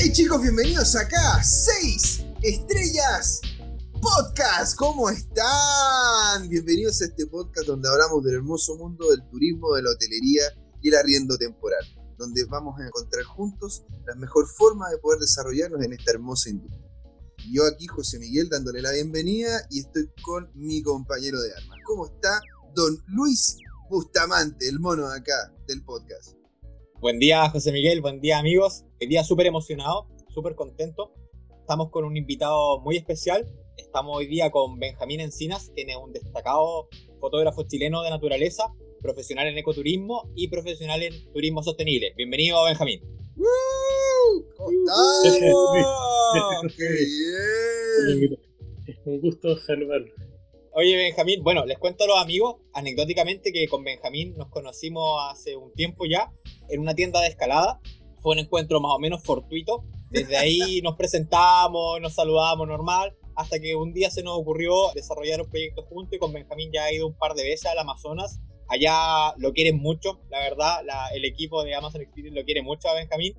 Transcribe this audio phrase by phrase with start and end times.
[0.00, 1.42] Hey chicos, bienvenidos acá.
[1.42, 3.40] Seis estrellas
[4.00, 4.76] podcast.
[4.76, 6.48] ¿Cómo están?
[6.48, 10.42] Bienvenidos a este podcast donde hablamos del hermoso mundo del turismo, de la hotelería
[10.80, 11.84] y el arriendo temporal,
[12.16, 16.88] donde vamos a encontrar juntos la mejor forma de poder desarrollarnos en esta hermosa industria.
[17.50, 21.78] Yo aquí, José Miguel, dándole la bienvenida y estoy con mi compañero de armas.
[21.84, 22.40] ¿Cómo está
[22.72, 23.56] don Luis
[23.90, 26.36] Bustamante, el mono acá del podcast?
[27.00, 28.00] Buen día, José Miguel.
[28.00, 28.84] Buen día, amigos.
[29.00, 31.14] El día súper emocionado, súper contento.
[31.60, 33.46] Estamos con un invitado muy especial.
[33.76, 36.88] Estamos hoy día con Benjamín Encinas, quien es un destacado
[37.20, 42.12] fotógrafo chileno de naturaleza, profesional en ecoturismo y profesional en turismo sostenible.
[42.16, 43.00] Bienvenido, Benjamín.
[44.56, 46.72] ¿Cómo estamos?
[46.76, 48.40] ¡Qué bien!
[48.84, 50.12] Es un gusto saludarlo.
[50.72, 55.54] Oye, Benjamín, bueno, les cuento a los amigos, anecdóticamente, que con Benjamín nos conocimos hace
[55.54, 56.32] un tiempo ya
[56.68, 57.80] en una tienda de escalada.
[58.20, 59.84] Fue un encuentro más o menos fortuito.
[60.10, 65.40] Desde ahí nos presentamos, nos saludamos normal, hasta que un día se nos ocurrió desarrollar
[65.40, 68.40] un proyecto juntos y con Benjamín ya ha ido un par de veces al Amazonas.
[68.68, 70.80] Allá lo quieren mucho, la verdad,
[71.14, 73.34] el equipo de Amazon Experience lo quiere mucho a Benjamín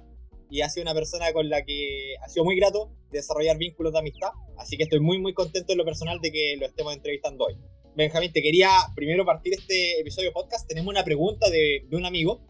[0.49, 3.99] y ha sido una persona con la que ha sido muy grato desarrollar vínculos de
[3.99, 4.29] amistad.
[4.57, 7.55] Así que estoy muy, muy contento en lo personal de que lo estemos entrevistando hoy.
[7.95, 10.67] Benjamín, te quería primero partir este episodio podcast.
[10.67, 12.41] Tenemos una pregunta de, de un amigo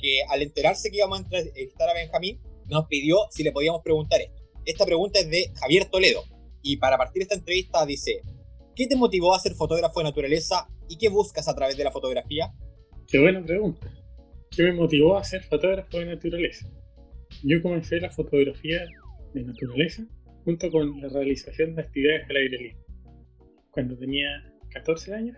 [0.00, 4.20] que al enterarse que íbamos a entrevistar a Benjamín, nos pidió si le podíamos preguntar
[4.20, 4.42] esto.
[4.64, 6.22] Esta pregunta es de Javier Toledo.
[6.62, 8.20] Y para partir esta entrevista dice,
[8.74, 11.90] ¿qué te motivó a ser fotógrafo de naturaleza y qué buscas a través de la
[11.90, 12.52] fotografía?
[13.06, 13.90] Qué buena pregunta.
[14.50, 16.68] ¿Qué me motivó a ser fotógrafo de naturaleza?
[17.42, 18.84] Yo comencé la fotografía
[19.32, 20.06] de naturaleza
[20.44, 22.76] junto con la realización de actividades al aire libre.
[23.70, 24.28] Cuando tenía
[24.72, 25.36] 14 años,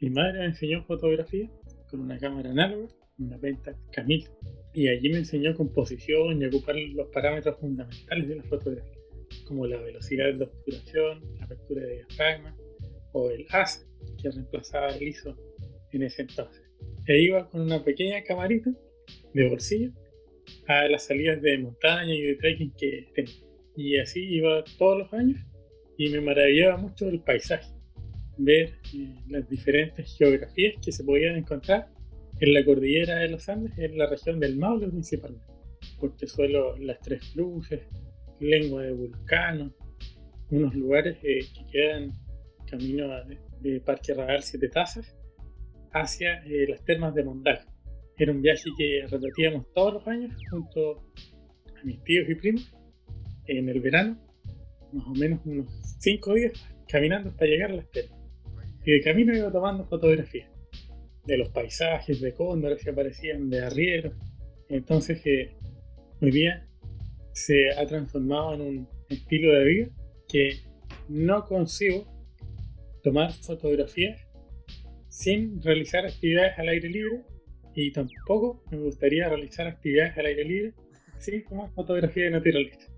[0.00, 1.48] mi madre me enseñó fotografía
[1.90, 2.88] con una cámara análoga,
[3.18, 4.26] una Pentax Camil,
[4.74, 8.98] y allí me enseñó composición y ocupar los parámetros fundamentales de la fotografía,
[9.46, 12.56] como la velocidad de obturación, la apertura de diafragma
[13.12, 13.86] o el AS,
[14.20, 15.36] que reemplazaba el ISO
[15.92, 16.62] en ese entonces.
[17.06, 18.70] E iba con una pequeña camarita
[19.32, 19.92] de bolsillo
[20.66, 23.34] a las salidas de montaña y de trekking que tenía.
[23.76, 25.38] Y así iba todos los años
[25.96, 27.72] y me maravillaba mucho el paisaje,
[28.36, 31.95] ver eh, las diferentes geografías que se podían encontrar
[32.40, 35.46] en la cordillera de los Andes, en la región del Maule principalmente,
[35.98, 37.82] porque suelo las tres cruces,
[38.40, 39.72] lengua de vulcano,
[40.50, 42.12] unos lugares eh, que quedan
[42.66, 45.16] camino de, Parque Radar Siete Tazas
[45.92, 47.66] hacia eh, las termas de Mondal
[48.18, 51.02] era un viaje que repetíamos todos los años junto
[51.78, 52.72] a mis tíos y primos
[53.46, 54.18] en el verano,
[54.92, 55.68] más o menos unos
[56.00, 56.52] 5 días
[56.88, 58.18] caminando hasta llegar a la termas.
[58.84, 60.50] Y de camino iba tomando fotografías
[61.26, 64.14] de los paisajes, de cóndores que aparecían, de arrieros.
[64.68, 65.56] Entonces que
[66.20, 66.66] hoy día
[67.32, 69.88] se ha transformado en un estilo de vida
[70.28, 70.60] que
[71.08, 72.06] no consigo
[73.02, 74.20] tomar fotografías
[75.08, 77.22] sin realizar actividades al aire libre
[77.74, 80.74] y tampoco me gustaría realizar actividades al aire libre
[81.18, 82.90] sin como fotografía de naturaleza.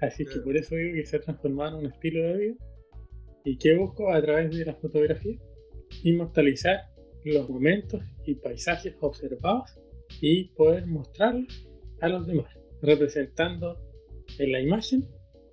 [0.00, 2.54] Así que por eso digo que se ha transformado en un estilo de vida
[3.44, 5.38] y que busco a través de la fotografía
[6.02, 6.93] inmortalizar
[7.32, 9.70] los momentos y paisajes observados
[10.20, 11.66] y poder mostrarlos
[12.00, 12.52] a los demás,
[12.82, 13.78] representando
[14.38, 15.08] en la imagen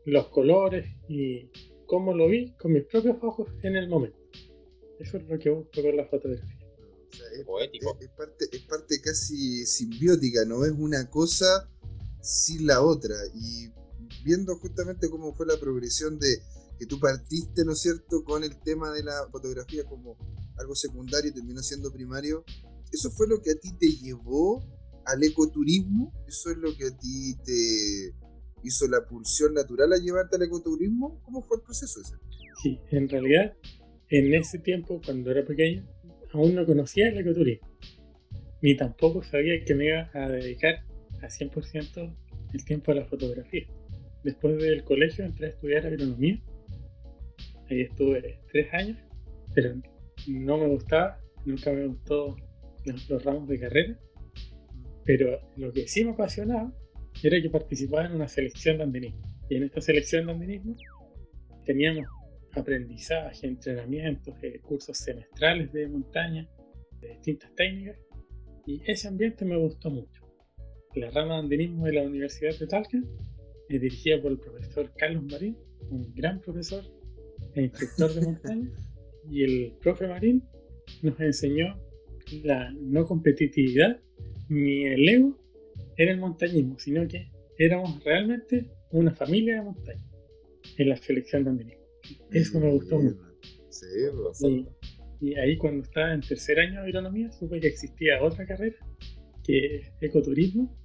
[0.05, 1.49] los colores y
[1.85, 4.17] cómo lo vi con mis propios ojos en el momento.
[4.99, 6.61] Eso es lo que busco con la fotografía
[7.33, 7.97] es, Poético.
[7.99, 11.69] Es, parte, es parte casi simbiótica, no es una cosa
[12.21, 13.15] sin la otra.
[13.35, 13.71] Y
[14.23, 16.41] viendo justamente cómo fue la progresión de
[16.77, 20.17] que tú partiste, ¿no es cierto?, con el tema de la fotografía como
[20.61, 22.45] algo secundario terminó siendo primario,
[22.91, 24.63] ¿eso fue lo que a ti te llevó
[25.05, 26.13] al ecoturismo?
[26.27, 28.13] ¿Eso es lo que a ti te
[28.63, 31.21] hizo la pulsión natural a llevarte al ecoturismo?
[31.23, 32.15] ¿Cómo fue el proceso ese?
[32.61, 33.53] Sí, en realidad,
[34.09, 35.87] en ese tiempo, cuando era pequeño,
[36.33, 37.67] aún no conocía el ecoturismo,
[38.61, 40.85] ni tampoco sabía que me iba a dedicar
[41.21, 42.15] a 100%
[42.53, 43.65] el tiempo a la fotografía.
[44.23, 46.39] Después del colegio entré a estudiar agronomía.
[47.69, 48.97] Ahí estuve tres años,
[49.55, 49.73] pero
[50.27, 52.35] no me gustaba, nunca me gustó
[52.85, 53.99] los, ramos de carrera.
[55.03, 56.71] Pero lo que sí me apasionaba
[57.23, 59.21] era que participaba en una selección de andinismo.
[59.49, 60.75] Y en esta selección de andinismo
[61.65, 62.05] teníamos
[62.53, 66.47] aprendizaje, entrenamientos, eh, cursos semestrales de montaña,
[66.99, 67.97] de distintas técnicas,
[68.65, 70.21] y ese ambiente me gustó mucho.
[70.95, 72.99] La rama de andinismo de la Universidad de Talca
[73.69, 75.57] es dirigida por el profesor Carlos Marín,
[75.89, 76.83] un gran profesor
[77.55, 78.69] e instructor de montaña,
[79.29, 80.43] y el profe Marín
[81.01, 81.79] nos enseñó
[82.43, 83.99] la no competitividad
[84.49, 85.37] ni el ego
[85.97, 90.05] en el montañismo, sino que éramos realmente una familia de montaña
[90.77, 91.83] en la selección de andinismo.
[92.31, 93.21] Eso me gustó mucho.
[93.69, 93.85] Sí,
[94.15, 94.41] pues.
[94.41, 94.67] y,
[95.21, 98.75] y, ahí cuando estaba en tercer año de agronomía supe que existía otra carrera
[99.43, 100.77] que es ecoturismo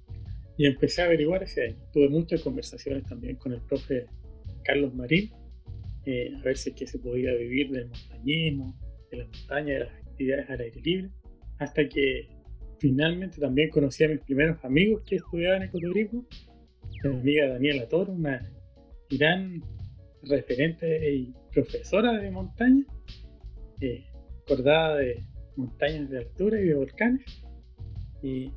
[0.57, 1.77] y empecé a averiguar ese año.
[1.93, 4.07] Tuve muchas conversaciones también con el profe
[4.63, 5.31] Carlos Marín,
[6.09, 8.73] eh, a ver si es que se podía vivir del montañismo,
[9.11, 11.11] de la montaña, de las actividades al aire libre,
[11.59, 12.29] hasta que
[12.79, 16.25] finalmente también conocí a mis primeros amigos que estudiaban ecoturismo,
[17.03, 18.41] mi amiga Daniela Toro, una
[19.09, 19.61] gran
[20.23, 22.85] referente y profesora de montaña,
[23.81, 24.05] eh,
[24.43, 25.25] acordada de
[25.57, 27.25] montañas de altura y de volcanes,
[28.23, 28.53] y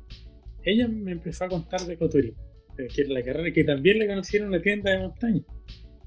[0.63, 2.41] ella me empezó a contar de ecoturismo,
[2.77, 5.43] que era la carrera que también le conocieron en una tienda de montaña.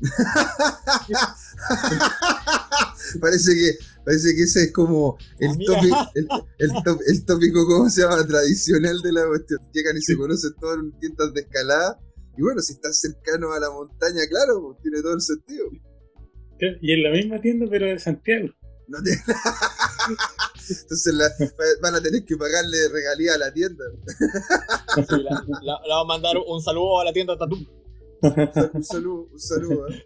[3.21, 5.97] parece que parece que ese es como el, tópico,
[6.59, 8.27] el, tópico, ¿cómo se llama?
[8.27, 9.61] Tradicional de la cuestión.
[9.73, 11.99] Llegan y se conocen todas en tiendas de escalada.
[12.37, 15.71] Y bueno, si estás cercano a la montaña, claro, pues, tiene todo el sentido.
[16.81, 18.49] Y en la misma tienda, pero de Santiago.
[18.87, 19.21] No tiene...
[20.69, 21.15] Entonces
[21.83, 23.85] van a tener que pagarle regalía a la tienda.
[25.63, 27.57] la, vamos a mandar un saludo a la tienda Tatú.
[28.25, 29.89] Un saludo, un saludo.
[29.89, 30.03] ¿eh?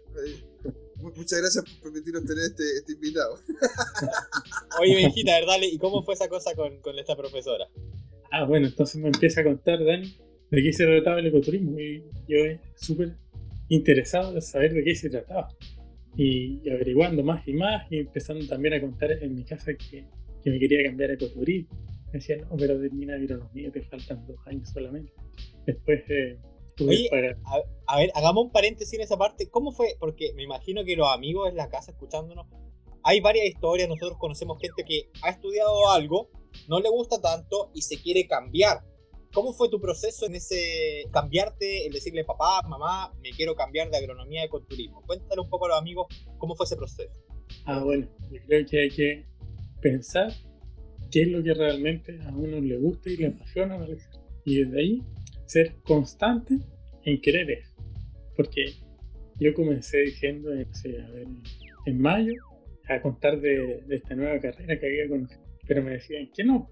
[1.01, 3.39] Muchas gracias por permitirnos tener este, este invitado.
[4.81, 5.55] Oye, Benjita, ¿verdad?
[5.61, 7.67] ¿Y cómo fue esa cosa con, con, esta profesora?
[8.31, 10.13] Ah, bueno, entonces me empieza a contar, Dani,
[10.51, 11.79] de qué se trataba el ecoturismo.
[11.79, 12.37] Y yo
[12.75, 13.15] súper
[13.69, 15.49] interesado de saber de qué se trataba.
[16.17, 20.05] Y, averiguando más y más, y empezando también a contar en mi casa que,
[20.43, 21.69] que me quería cambiar a ecoturismo.
[22.07, 25.13] Me decía, no, pero termina agronomía, te faltan dos años solamente.
[25.65, 26.37] Después eh,
[26.79, 27.09] Oye,
[27.87, 29.49] a, ver, hagamos un paréntesis en esa parte.
[29.49, 29.95] ¿Cómo fue?
[29.99, 32.47] Porque me imagino que los amigos en la casa escuchándonos,
[33.03, 33.89] hay varias historias.
[33.89, 36.29] Nosotros conocemos gente que ha estudiado algo,
[36.67, 38.83] no le gusta tanto y se quiere cambiar.
[39.31, 43.97] ¿Cómo fue tu proceso en ese cambiarte, el decirle papá, mamá, me quiero cambiar de
[43.97, 45.03] agronomía a ecoturismo?
[45.05, 46.07] Cuéntale un poco a los amigos
[46.39, 47.11] cómo fue ese proceso.
[47.65, 49.25] Ah, bueno, yo creo que hay que
[49.81, 50.33] pensar
[51.11, 53.85] qué es lo que realmente a uno le gusta y le apasiona
[54.45, 55.03] Y desde ahí
[55.49, 56.59] ser constante
[57.03, 57.73] en querer eso.
[58.35, 58.73] Porque
[59.39, 62.33] yo comencé diciendo, en mayo,
[62.87, 65.41] a contar de, esta nueva carrera que había conocido.
[65.67, 66.69] Pero me decían que no,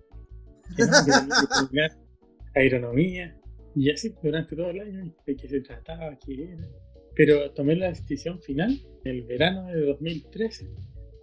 [0.75, 0.83] que
[1.71, 3.35] no, que agronomía.
[3.75, 6.67] Y así durante todo el año, de qué se trataba, qué era.
[7.15, 10.67] Pero tomé la decisión final en el verano de 2013,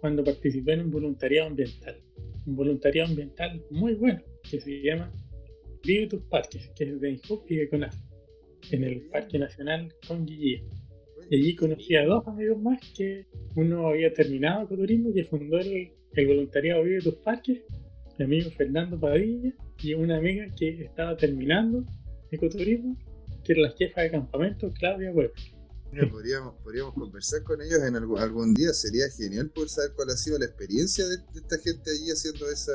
[0.01, 2.01] cuando participé en un voluntariado ambiental.
[2.45, 5.09] Un voluntariado ambiental muy bueno, que se llama
[5.85, 7.95] Vive tus parques, que es de INJUP y de CONAF,
[8.71, 10.63] en el Parque Nacional Conguillía.
[11.29, 15.91] Y allí conocí a dos amigos más que uno había terminado ecoturismo, que fundó el,
[16.27, 17.61] voluntariado Vive tus parques,
[18.17, 19.53] mi amigo Fernando Padilla,
[19.83, 21.85] y una amiga que estaba terminando
[22.31, 22.97] ecoturismo,
[23.43, 25.33] que era la jefa de campamento, Claudia Webb.
[26.09, 28.73] podríamos, podríamos conversar con ellos en algún, algún, día.
[28.73, 32.49] Sería genial poder saber cuál ha sido la experiencia de, de esta gente allí haciendo
[32.49, 32.73] esa,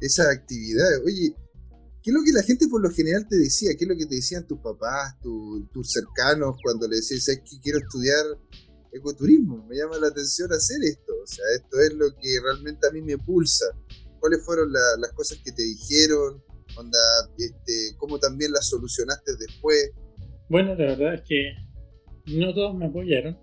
[0.00, 0.86] esa actividad.
[1.04, 1.34] Oye,
[2.06, 3.74] ¿Qué es lo que la gente por lo general te decía?
[3.76, 7.58] ¿Qué es lo que te decían tus papás, tus cercanos cuando le decías, es que
[7.60, 8.24] quiero estudiar
[8.92, 9.66] ecoturismo?
[9.66, 11.12] Me llama la atención hacer esto.
[11.20, 13.66] O sea, esto es lo que realmente a mí me pulsa.
[14.20, 16.40] ¿Cuáles fueron las cosas que te dijeron?
[17.38, 19.90] Este, ¿Cómo también las solucionaste después?
[20.48, 21.54] Bueno, la verdad es que
[22.26, 23.36] no todos me apoyaron,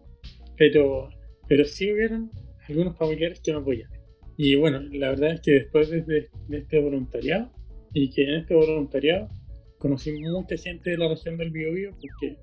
[0.57, 1.09] pero,
[1.49, 2.31] pero sí hubieron
[2.69, 3.99] algunos familiares que me apoyaron.
[4.37, 6.01] Y bueno, la verdad es que después de,
[6.47, 7.51] de este voluntariado,
[7.93, 9.29] y que en este voluntariado
[9.77, 12.37] conocí mucha gente de la región del Biobío porque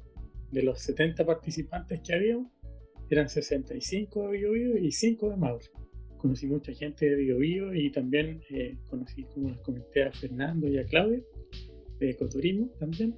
[0.51, 2.39] de los 70 participantes que había
[3.11, 5.65] eran 65 de Biobío y 5 de Maule.
[6.17, 10.79] Conocí mucha gente de Biobío y también eh, conocí, como les comenté, a Fernando y
[10.79, 11.21] a Claudia
[11.99, 13.17] de ecoturismo también.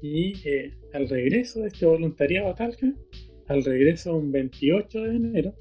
[0.00, 2.92] Y eh, al regreso de este voluntariado a Talca,
[3.48, 5.54] al regreso un 28 de enero,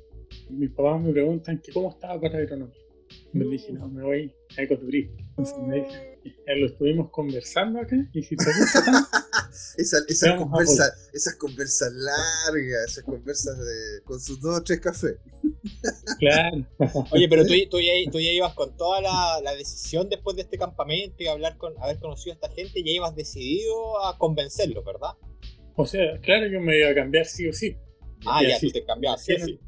[0.49, 2.75] mis papás me preguntan que cómo estaba para agronomía.
[3.33, 5.17] Me dije, no, me voy a ecoturismo.
[5.37, 6.11] Me
[6.45, 9.09] ya lo estuvimos conversando acá y si te gusta tanto,
[9.77, 15.15] esas, conversas, esas conversas largas, esas conversas de, con sus dos o tres cafés.
[16.19, 16.65] Claro.
[17.11, 20.43] Oye, pero tú, tú, ya, tú ya ibas con toda la, la, decisión después de
[20.43, 24.83] este campamento y hablar con, haber conocido a esta gente, ya ibas decidido a convencerlo,
[24.83, 25.11] ¿verdad?
[25.75, 27.77] O sea, claro, yo me iba a cambiar sí o sí.
[28.25, 29.59] Ah, ya, tú te cambiabas, sí, sí.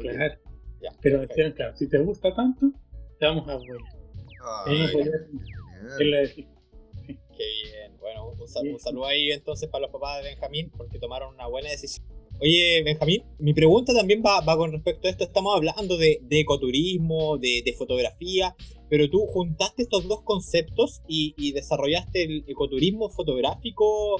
[0.00, 0.34] Claro.
[1.00, 2.72] Pero decían, claro, si te gusta tanto,
[3.18, 3.58] te vamos a
[7.36, 7.96] Qué bien.
[8.00, 12.06] Bueno, un, saludo ahí entonces para los papás de Benjamín porque tomaron una buena decisión.
[12.40, 15.24] Oye, Benjamín, mi pregunta también va, va con respecto a esto.
[15.24, 18.54] Estamos hablando de, de ecoturismo, de, de, fotografía,
[18.90, 24.16] pero tú juntaste estos dos conceptos y, y, desarrollaste el ecoturismo fotográfico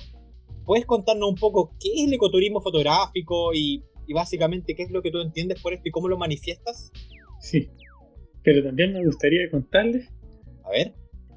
[0.66, 5.00] ¿puedes contarnos un poco qué es el ecoturismo fotográfico y, y básicamente qué es lo
[5.00, 6.90] que tú entiendes por esto y cómo lo manifiestas?
[7.40, 7.70] Sí,
[8.42, 10.08] pero también me gustaría contarles
[10.66, 10.92] A ver,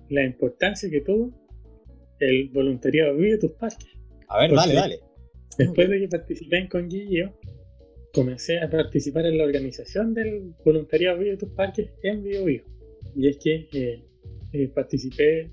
[0.10, 1.32] la importancia que tuvo
[2.20, 3.88] el voluntariado Vive tus Parques.
[4.28, 4.58] a ver, Ok.
[4.58, 5.00] dale, dale.
[5.58, 7.34] Después de que participé en Conguillo,
[8.14, 12.64] comencé a participar en la organización del voluntariado Vive tus Parques en Bio Bio.
[13.16, 14.04] Y es que eh,
[14.54, 15.52] eh, participé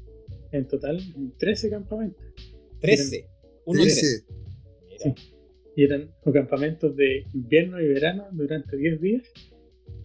[0.53, 2.25] en total en 13 campamentos.
[2.81, 3.27] 13.
[3.67, 4.25] Uno de Dice,
[4.89, 5.15] Mira,
[5.75, 9.23] Y eran o campamentos de invierno y verano durante 10 días,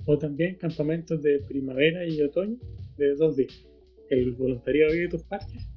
[0.06, 2.58] o también campamentos de primavera y otoño
[3.06, 3.66] de 2 días.
[4.10, 5.68] El voluntariado Vive tus Parques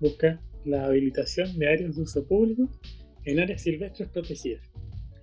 [0.00, 2.68] busca la habilitación de áreas de uso público
[3.24, 4.70] en áreas silvestres protegidas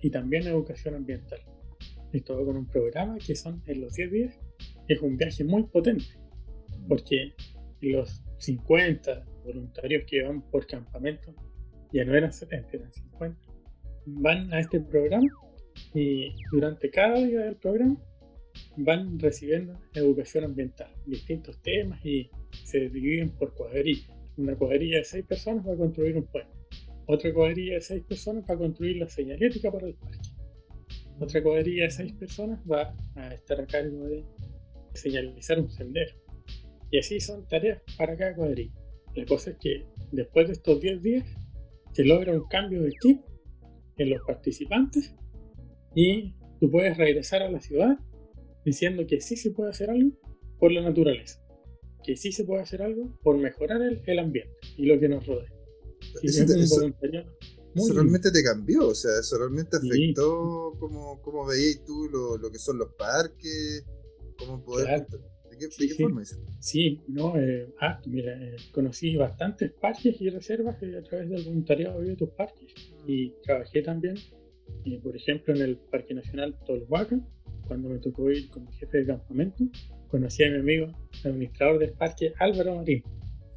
[0.02, 1.40] y también educación ambiental.
[2.12, 4.38] Y todo con un programa que son en los 10 días.
[4.88, 6.06] Es un viaje muy potente
[6.88, 7.34] porque
[7.80, 11.34] los 50 voluntarios que van por campamento,
[11.92, 13.40] ya no eran 70, eran 50,
[14.06, 15.28] van a este programa
[15.94, 17.96] y durante cada día del programa
[18.76, 22.30] van recibiendo educación ambiental, distintos temas y
[22.64, 24.10] se dividen por cuadrillas.
[24.36, 26.52] Una cuadrilla de 6 personas va a construir un puente,
[27.06, 30.28] otra cuadrilla de 6 personas va a construir la señalética para el parque,
[31.18, 34.24] otra cuadrilla de 6 personas va a estar a cargo de
[34.94, 36.14] señalizar un sendero.
[36.90, 38.74] Y así son tareas para cada cuadrilla.
[39.14, 41.26] La cosa es que después de estos 10 días
[41.92, 43.20] se logra un cambio de chip
[43.96, 45.14] en los participantes
[45.94, 47.98] y tú puedes regresar a la ciudad
[48.66, 50.10] diciendo que sí se puede hacer algo
[50.58, 51.40] por la naturaleza,
[52.04, 55.26] que sí se puede hacer algo por mejorar el, el ambiente y lo que nos
[55.26, 55.50] rodea.
[56.22, 56.86] Eso es te- eso-
[57.74, 59.88] eso realmente te cambió, o sea, eso realmente Sí.
[59.88, 63.84] afectó cómo, cómo veías tú lo, lo que son los parques,
[64.38, 64.86] cómo poder...
[65.06, 65.06] Claro.
[65.50, 66.02] ¿De qué, de Sí, qué sí.
[66.02, 66.36] forma eso?
[66.60, 71.44] Sí, no, eh, ah, mira, eh, conocí bastantes parques y reservas eh, a través del
[71.44, 72.72] voluntariado Vive tus Parques
[73.06, 74.16] y trabajé también,
[74.84, 77.20] eh, por ejemplo, en el Parque Nacional Tolhuaca,
[77.66, 79.64] cuando me tocó ir como jefe de campamento,
[80.08, 80.92] conocí a mi amigo,
[81.24, 83.02] administrador del parque Álvaro Marín,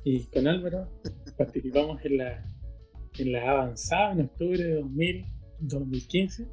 [0.04, 0.90] y con Álvaro
[1.38, 2.44] participamos en la,
[3.18, 5.26] en la avanzada en octubre de 2000,
[5.60, 6.48] 2015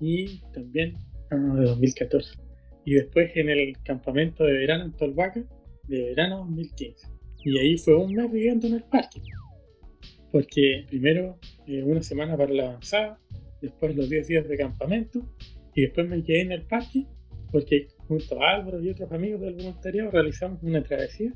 [0.00, 0.94] y también
[1.30, 2.42] no, de 2014
[2.84, 5.44] y después en el campamento de verano en Tolhuaca
[5.86, 7.08] de verano 2015.
[7.44, 9.20] Y ahí fue un mes viviendo en el parque.
[10.30, 13.20] Porque primero eh, una semana para la avanzada,
[13.60, 15.20] después los 10 días de campamento,
[15.74, 17.06] y después me quedé en el parque
[17.50, 21.32] porque junto a Álvaro y otros amigos del voluntariado realizamos una travesía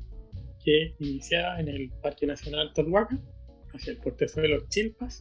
[0.63, 3.17] que iniciaba en el Parque Nacional Tolhuaca,
[3.73, 5.19] hacia el portezuelo Chilpas,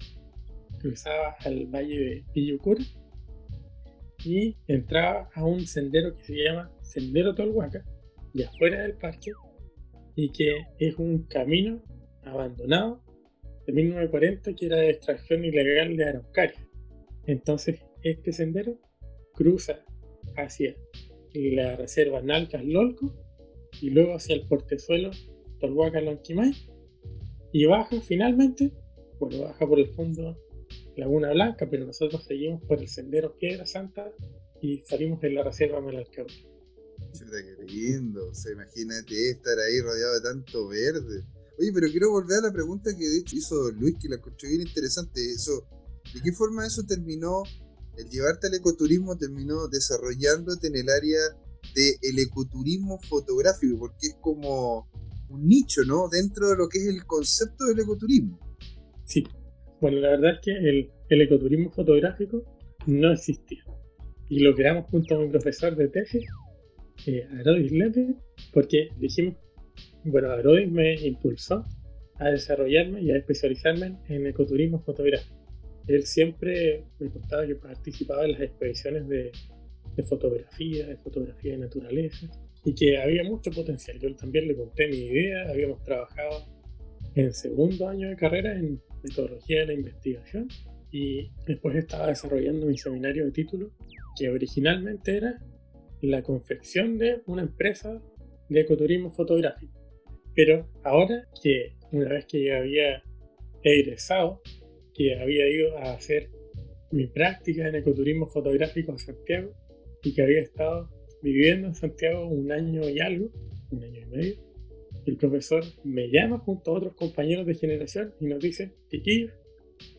[0.81, 2.83] cruzaba al valle de Villucura
[4.25, 7.85] y entraba a un sendero que se llama Sendero Tolhuaca,
[8.33, 9.33] de afuera del parque,
[10.15, 11.83] y que es un camino
[12.25, 13.03] abandonado
[13.67, 16.67] de 1940 que era de extracción ilegal de araucaria.
[17.27, 18.79] Entonces, este sendero
[19.37, 19.85] cruza
[20.37, 20.77] hacia
[21.33, 23.15] la reserva Nalcas Lolco
[23.81, 25.11] y luego hacia el portezuelo
[25.61, 26.53] Tolhuaca Lonquimay
[27.53, 28.73] y baja finalmente,
[29.19, 30.37] bueno, baja por el fondo
[30.97, 34.11] Laguna Blanca, pero nosotros seguimos por el sendero Piedra Santa
[34.61, 36.47] y salimos en la reserva Melalcauri.
[37.13, 38.29] Chuta, qué lindo.
[38.29, 41.25] O sea, imagínate estar ahí rodeado de tanto verde.
[41.59, 44.49] Oye, pero quiero volver a la pregunta que de hecho hizo Luis, que la encontré
[44.49, 45.21] bien interesante.
[45.21, 45.67] Eso,
[46.15, 47.43] ¿De qué forma eso terminó,
[47.97, 51.21] el llevarte al ecoturismo terminó desarrollándote en el área
[51.75, 53.79] del ecoturismo fotográfico?
[53.79, 54.89] Porque es como
[55.29, 56.09] un nicho, ¿no?
[56.09, 58.39] Dentro de lo que es el concepto del ecoturismo.
[59.05, 59.25] Sí,
[59.81, 62.43] bueno, la verdad es que el, el ecoturismo fotográfico
[62.87, 63.63] no existía.
[64.29, 66.25] Y lo creamos junto a mi profesor de tesis,
[67.07, 68.15] eh, Arodis Lepe,
[68.53, 69.37] porque dijimos,
[70.05, 71.65] bueno, Arodis me impulsó
[72.19, 75.46] a desarrollarme y a especializarme en ecoturismo fotográfico.
[75.87, 79.33] Él siempre me contaba que participaba en las expediciones de,
[79.97, 82.29] de fotografía, de fotografía de naturaleza,
[82.65, 83.99] y que había mucho potencial.
[84.01, 86.45] Yo también le conté mi idea, habíamos trabajado
[87.15, 90.49] en segundo año de carrera en metodología de la investigación
[90.91, 93.71] y después estaba desarrollando mi seminario de título
[94.19, 95.39] que originalmente era
[96.03, 98.03] la confección de una empresa
[98.49, 99.79] de ecoturismo fotográfico.
[100.35, 103.03] Pero ahora que una vez que ya había
[103.63, 104.43] egresado,
[104.97, 106.31] que había ido a hacer
[106.91, 109.53] mi práctica en ecoturismo fotográfico a Santiago
[110.03, 110.89] y que había estado
[111.23, 113.31] viviendo en Santiago un año y algo,
[113.71, 114.35] un año y medio,
[115.07, 119.33] el profesor me llama junto a otros compañeros de generación y nos dice, chiquillos,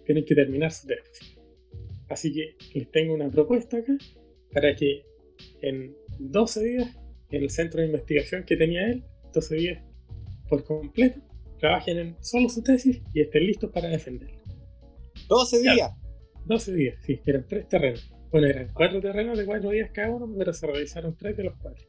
[0.06, 1.38] tienen que terminar su tesis.
[2.10, 3.98] Así que les tengo una propuesta acá
[4.52, 5.04] para que
[5.62, 6.98] en 12 días,
[7.30, 9.84] en el centro de investigación que tenía él, 12 días
[10.50, 11.22] por completo,
[11.60, 14.37] trabajen en solo su tesis y estén listos para defenderla.
[15.28, 15.74] 12 Ya.
[15.74, 15.92] días.
[16.46, 18.14] 12 días, sí, eran tres terrenos.
[18.32, 21.56] Bueno, eran cuatro terrenos de cuatro días cada uno, pero se realizaron tres de los
[21.58, 21.86] cuatro.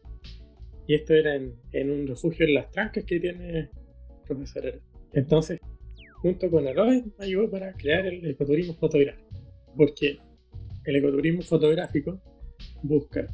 [0.87, 3.71] Y esto era en, en un refugio en las trancas que tiene el
[4.27, 4.81] profesor.
[5.13, 5.61] Entonces,
[6.23, 9.29] junto con Aloy, me ayudó para crear el ecoturismo fotográfico.
[9.77, 10.19] Porque
[10.85, 12.21] el ecoturismo fotográfico
[12.83, 13.27] busca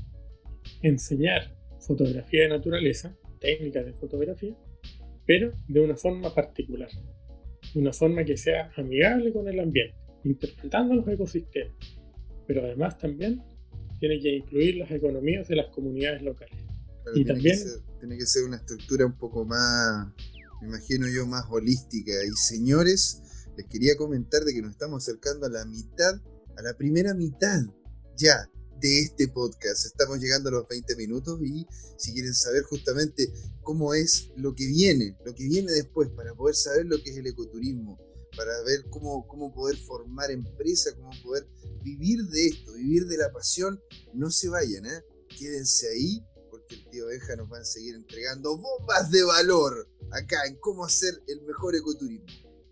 [0.83, 4.55] enseñar fotografía de naturaleza, técnicas de fotografía,
[5.27, 6.89] pero de una forma particular.
[7.75, 11.75] De una forma que sea amigable con el ambiente, interpretando los ecosistemas.
[12.47, 13.43] Pero además también
[13.99, 16.54] tiene que incluir las economías de las comunidades locales.
[17.02, 20.09] Claro, Y tiene también- Que ser, tiene que ser una estructura un poco más,
[20.61, 22.12] me imagino yo, más holística.
[22.12, 23.23] Y señores,
[23.57, 26.14] les quería comentar de que nos estamos acercando a la mitad,
[26.57, 27.61] a la primera mitad
[28.16, 28.49] ya
[28.85, 29.87] de este podcast.
[29.87, 34.67] Estamos llegando a los 20 minutos y si quieren saber justamente cómo es lo que
[34.67, 37.99] viene, lo que viene después, para poder saber lo que es el ecoturismo,
[38.37, 41.49] para ver cómo, cómo poder formar empresa, cómo poder
[41.83, 43.81] vivir de esto, vivir de la pasión,
[44.12, 45.03] no se vayan, ¿eh?
[45.38, 50.45] quédense ahí porque el tío Benja nos va a seguir entregando bombas de valor acá
[50.47, 52.26] en cómo hacer el mejor ecoturismo.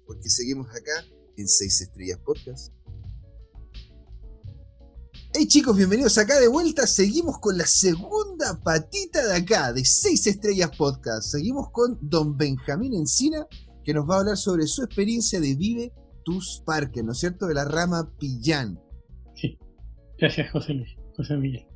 [0.04, 1.07] Porque seguimos acá
[1.38, 2.71] en 6 Estrellas Podcast.
[5.34, 6.86] Hey chicos, bienvenidos acá de vuelta.
[6.86, 11.28] Seguimos con la segunda patita de acá, de 6 Estrellas Podcast.
[11.30, 13.46] Seguimos con don Benjamín Encina,
[13.82, 15.92] que nos va a hablar sobre su experiencia de Vive
[16.24, 17.46] tus Parques, ¿no es cierto?
[17.46, 18.78] De la rama Pillán.
[19.34, 19.58] Sí.
[20.18, 20.90] Gracias, José Luis.
[21.16, 21.66] José Miguel.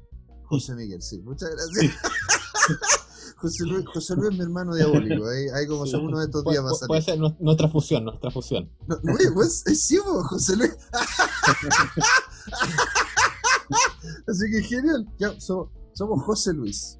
[0.44, 1.94] José Miguel, sí, muchas gracias.
[3.38, 5.94] José Luis, José Luis es mi hermano diabólico, ahí, ahí como Sí.
[5.96, 6.88] uno de estos días va a salir.
[6.88, 8.70] puede ser nu- nuestra fusión, nuestra fusión.
[8.86, 10.70] No, no, oye, pues, es sí, po, José Luis.
[14.28, 15.06] Así que genial.
[15.18, 16.99] Ya, so- somos José Luis.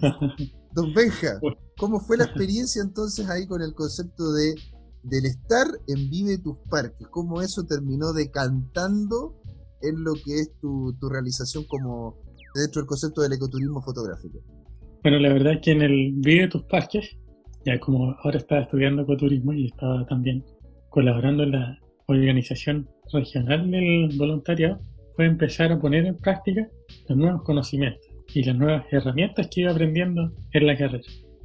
[0.74, 1.40] Don Benja.
[1.78, 4.54] ¿cómo fue la experiencia entonces ahí con el concepto de
[5.02, 7.06] del estar en Vive tus Parques?
[7.08, 9.34] ¿Cómo eso terminó decantando
[9.80, 12.16] en lo que es tu, tu realización como
[12.54, 14.40] dentro del concepto del ecoturismo fotográfico?
[15.02, 17.16] Bueno, la verdad es que en el Vive tus Parques,
[17.64, 20.44] ya como ahora estaba estudiando ecoturismo y estaba también
[20.90, 24.80] colaborando en la organización regional del voluntariado,
[25.18, 26.68] fue empezar a poner en práctica
[27.08, 31.02] los nuevos conocimientos y las nuevas herramientas que iba aprendiendo en la carrera.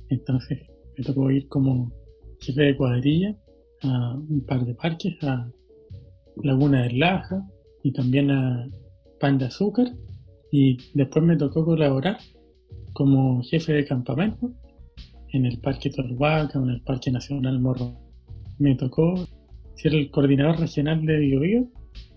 [0.09, 0.59] Entonces
[0.95, 1.91] me tocó ir como
[2.39, 3.35] jefe de cuadrilla
[3.81, 5.49] a un par de parques, a
[6.43, 7.43] Laguna del Laja
[7.81, 8.67] y también a
[9.19, 9.87] Pan de Azúcar.
[10.51, 12.19] Y después me tocó colaborar
[12.93, 14.51] como jefe de campamento
[15.29, 17.97] en el Parque Tolhuaca, en el Parque Nacional Morro.
[18.59, 19.15] Me tocó
[19.73, 21.67] ser el coordinador regional de Biobío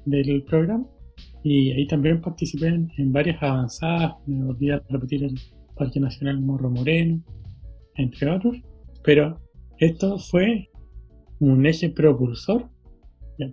[0.05, 0.87] del programa
[1.49, 5.39] y ahí también participé en, en varias avanzadas, me volví a repetir el
[5.77, 7.23] Parque Nacional Morro Moreno,
[7.95, 8.57] entre otros,
[9.05, 9.39] pero
[9.79, 10.69] esto fue
[11.39, 12.69] un eje propulsor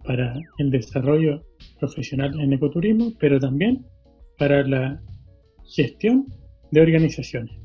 [0.05, 1.43] para el desarrollo
[1.79, 3.85] profesional en ecoturismo, pero también
[4.39, 4.99] para la
[5.75, 6.25] gestión
[6.71, 7.55] de organizaciones,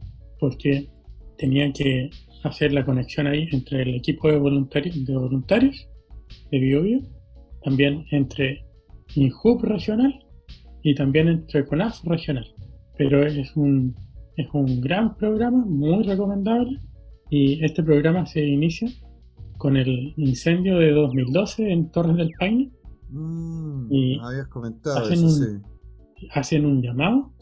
[0.41, 0.91] porque
[1.39, 2.11] tenía que
[2.45, 5.89] hacer la conexión ahí entre el equipo de de, voluntarios
[6.51, 7.01] de BioBio,
[7.63, 8.68] también entre
[9.15, 10.13] INHUB regional
[10.83, 12.47] y también entre CONAF regional.
[12.97, 13.95] Pero es un,
[14.37, 16.79] es un gran programa, muy recomendable,
[17.31, 18.89] y este programa se inicia
[19.59, 22.71] con el incendio de 2012 en Torres del Paine.
[23.11, 26.27] Mm, Y habías comentado hacen eso, un- sí.
[26.33, 27.33] hacen un llamado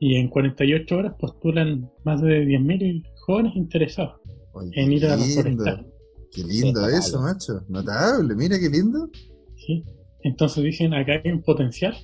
[0.00, 4.20] y en 48 horas postulan más de 10.000 jóvenes interesados
[4.52, 5.86] Oye, en ir a lindo, reforestar.
[6.32, 7.32] qué lindo Sí, eso, notable.
[7.34, 7.64] macho.
[7.68, 9.08] Notable, mira qué lindo.
[9.56, 9.84] ¿sí?
[10.24, 11.94] Entonces dicen, acá hay un potencial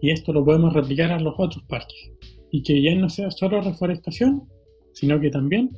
[0.00, 2.12] y esto lo podemos replicar a los otros parques.
[2.50, 4.42] Y que ya no sea solo reforestación,
[4.92, 5.70] sino que también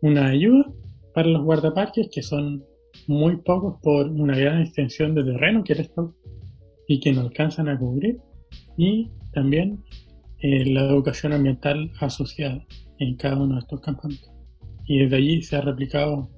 [0.00, 0.72] una ayuda
[1.14, 2.64] para los guardaparques, que son
[3.06, 6.14] muy pocos por una gran extensión de terreno que les toca
[6.88, 8.18] y que no alcanzan a cubrir.
[8.76, 9.84] Y también
[10.40, 12.66] eh, la educación ambiental asociada
[12.98, 14.30] en cada uno de estos campamentos.
[14.86, 16.30] Y desde allí se ha replicado,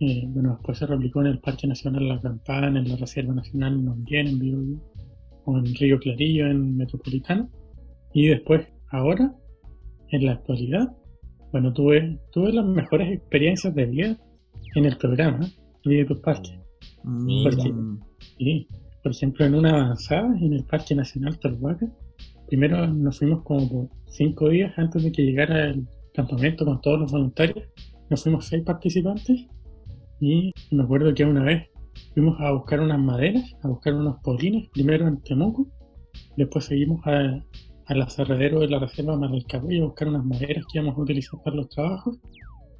[0.00, 3.84] eh, bueno, después se replicó en el Parque Nacional La Campana, en la Reserva Nacional
[3.84, 4.80] Nonguén, en Biobío,
[5.44, 7.48] o en Río Clarillo, en Metropolitano.
[8.12, 9.34] Y después, ahora,
[10.10, 10.96] en la actualidad,
[11.52, 14.18] bueno, tuve, tuve las mejores experiencias de vida
[14.74, 15.48] en el programa
[15.84, 16.58] Vive tus parques.
[17.02, 17.98] Mm,
[18.38, 18.66] Y,
[19.02, 21.86] por ejemplo, en una avanzada en el Parque Nacional Tolhuaca,
[22.48, 27.00] primero nos fuimos como por cinco días antes de que llegara el campamento con todos
[27.00, 27.68] los voluntarios.
[28.08, 29.46] Nos fuimos seis participantes
[30.20, 31.68] y me acuerdo que una vez
[32.12, 35.66] fuimos a buscar unas maderas, a buscar unos polines, primero en Temuco,
[36.36, 37.42] después seguimos a,
[37.86, 41.56] al aserradero de la reserva Maralcaboy a buscar unas maderas que íbamos a utilizar para
[41.56, 42.18] los trabajos.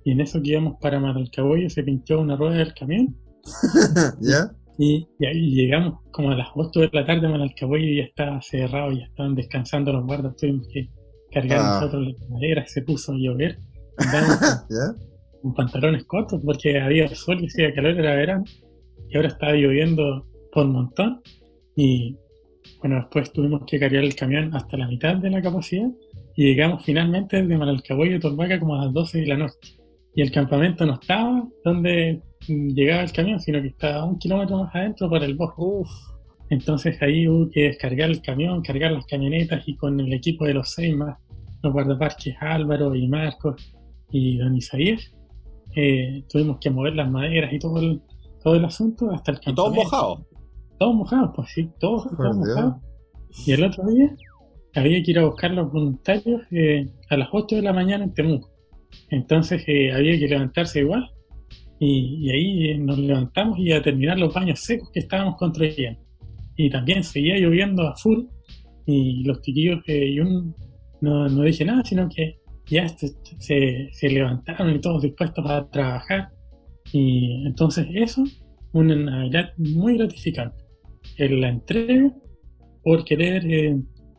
[0.04, 3.16] Y en eso que íbamos para Maralcaboy se pinchó una rueda del camión
[4.20, 4.50] ¿Ya?
[4.78, 8.90] Y, ahí llegamos como a las 8 de la tarde, Manalcahuello y ya estaba cerrado,
[8.92, 10.88] ya estaban descansando los guardas, tuvimos que
[11.30, 11.80] cargar Ah.
[11.80, 13.58] nosotros las maderas, se puso a llover,
[14.70, 14.94] ¿Ya?
[15.44, 18.44] Con pantalones cortos porque había sol y hacía calor, era verano,
[19.10, 21.20] y ahora estaba lloviendo por montón.
[21.76, 22.16] Y
[22.80, 25.90] bueno, después tuvimos que cargar el camión hasta la mitad de la capacidad
[26.34, 29.76] y llegamos finalmente desde Manalcahuello a Torbaca como a las 12 de la noche.
[30.14, 34.74] Y el campamento no estaba donde llegaba el camión, sino que estaba un kilómetro más
[34.74, 35.60] adentro por el bosque.
[36.48, 40.54] Entonces ahí hubo que descargar el camión, cargar las camionetas y con el equipo de
[40.54, 41.18] los seis más,
[41.62, 43.74] los guardaparques Álvaro y Marcos
[44.10, 45.14] y Don Isaías,
[45.76, 48.00] eh, tuvimos que mover las maderas y todo el,
[48.42, 49.84] todo el asunto hasta el Y todos campamento.
[49.84, 50.20] mojados.
[50.78, 52.74] Todos mojados, pues sí, todos, todos mojados.
[53.46, 54.14] Y el otro día
[54.74, 58.12] había que ir a buscar los voluntarios eh, a las 8 de la mañana en
[58.14, 58.50] Temuco.
[59.10, 61.10] Entonces eh, había que levantarse igual.
[61.80, 66.00] Y, y ahí eh, nos levantamos y a terminar los baños secos que estábamos construyendo.
[66.56, 68.24] Y también seguía lloviendo a full.
[68.86, 70.24] Y los chiquillos, eh, yo
[71.00, 75.68] no, no dije nada, sino que ya se, se, se levantaron y todos dispuestos a
[75.70, 76.28] trabajar.
[76.92, 78.24] Y entonces eso,
[78.72, 80.62] una Navidad muy gratificante.
[81.18, 82.14] En la entrega
[82.82, 83.76] por querer, eh,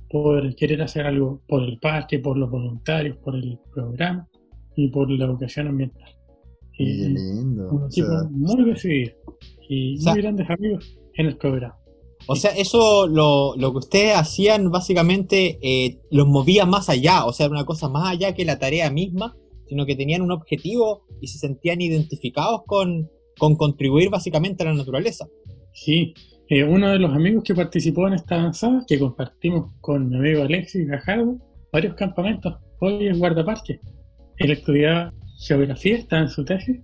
[0.10, 4.27] por querer hacer algo por el parque, por los voluntarios, por el programa
[4.75, 6.10] y por la educación ambiental.
[6.73, 7.69] Qué Y lindo.
[7.69, 9.13] un O equipo sea, muy decidido
[9.69, 11.75] y O sea- muy grandes amigos en el programa.
[12.28, 17.34] O sea, eso lo, lo que ustedes hacían básicamente eh, los movía más allá, o
[17.34, 19.36] sea, una cosa más allá que la tarea misma,
[19.68, 24.74] sino que tenían un objetivo y se sentían identificados con, con contribuir básicamente a la
[24.74, 25.28] naturaleza.
[25.74, 26.14] Sí,
[26.50, 30.44] eh, uno de los amigos que participó en esta avanzada, que compartimos con mi amigo
[30.44, 31.38] Alexis Gajardo,
[31.72, 33.80] varios campamentos, hoy es guardaparque.
[34.38, 36.80] Él estudiaba geografía, estaba en su tesis,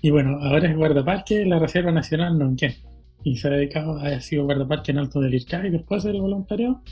[0.00, 2.74] y bueno, ahora es guardaparque en la Reserva Nacional Nonquén.
[3.24, 6.82] Y se ha dedicado, ha sido guardaparque en Alto del Ircá y después del voluntariado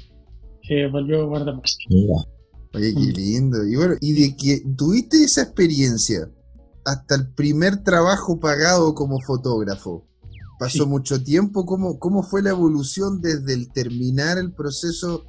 [0.66, 1.70] se volvió guardaparque.
[2.72, 3.16] Oye, qué Mm.
[3.16, 3.64] lindo.
[3.66, 6.30] Y bueno, y de que tuviste esa experiencia
[6.84, 10.06] hasta el primer trabajo pagado como fotógrafo.
[10.58, 10.88] Pasó Sí.
[10.88, 11.64] mucho tiempo.
[11.66, 15.24] ¿Cómo, ¿Cómo fue la evolución desde el terminar el proceso,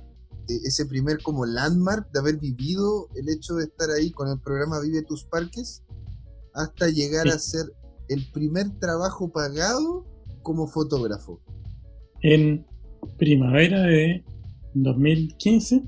[0.48, 4.40] de ese primer como landmark, de haber vivido el hecho de estar ahí con el
[4.40, 5.84] programa Vive tus Parques,
[6.54, 7.30] hasta llegar Sí.
[7.34, 7.74] a ser
[8.10, 10.06] el primer trabajo pagado
[10.42, 11.42] como fotógrafo?
[12.22, 12.66] En
[13.18, 14.24] primavera de
[14.74, 15.82] 2015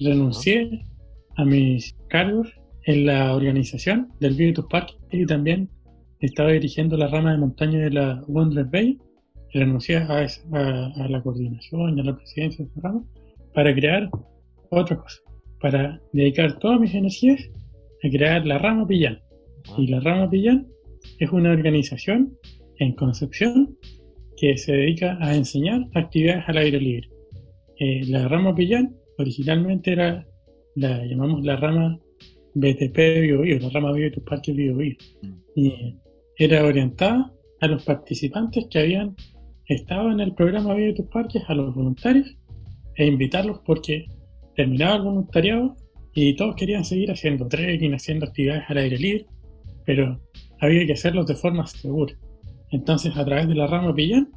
[0.00, 0.84] renuncié
[1.36, 2.48] a mis cargos
[2.84, 5.68] en la organización del Vive Tus Parques y también
[6.20, 8.98] estaba dirigiendo la rama de montaña de la Wondrous Bay.
[9.52, 13.04] Renuncié a, esa- a- a la coordinación y a la presidencia de esa rama
[13.54, 14.10] para crear
[14.70, 15.18] otra cosa,
[15.60, 17.40] para dedicar todas mis energías
[18.04, 19.18] a crear la rama Pillán.
[19.76, 20.66] Y la rama Pillán
[21.18, 22.34] es una organización
[22.78, 23.76] en Concepción
[24.36, 27.08] que se dedica a enseñar actividades al aire libre.
[27.78, 30.26] Eh, la rama Pillán originalmente era,
[30.76, 31.98] la llamamos la rama
[32.54, 34.96] BTP de Bio, Bio, la rama Vive tus parques Bio, Bio.
[35.54, 35.96] Y
[36.36, 39.16] era orientada a los participantes que habían
[39.66, 42.36] estado en el programa Vive tus parques, a los voluntarios,
[42.96, 44.06] e invitarlos porque
[44.56, 45.76] terminaba el voluntariado
[46.14, 49.26] y todos querían seguir haciendo trekking, haciendo actividades al aire libre,
[49.84, 50.20] pero
[50.60, 52.14] había que hacerlos de forma segura.
[52.70, 54.28] Entonces, a través de la rama Pillán,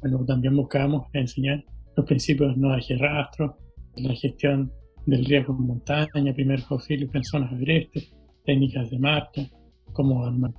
[0.00, 1.64] bueno, también buscábamos enseñar
[1.96, 3.56] los principios no de rastro,
[3.96, 4.72] la gestión
[5.06, 8.12] del riesgo en montaña, primeros auxilios en zonas agrestes,
[8.44, 9.48] técnicas de marcha,
[9.92, 10.52] cómo armar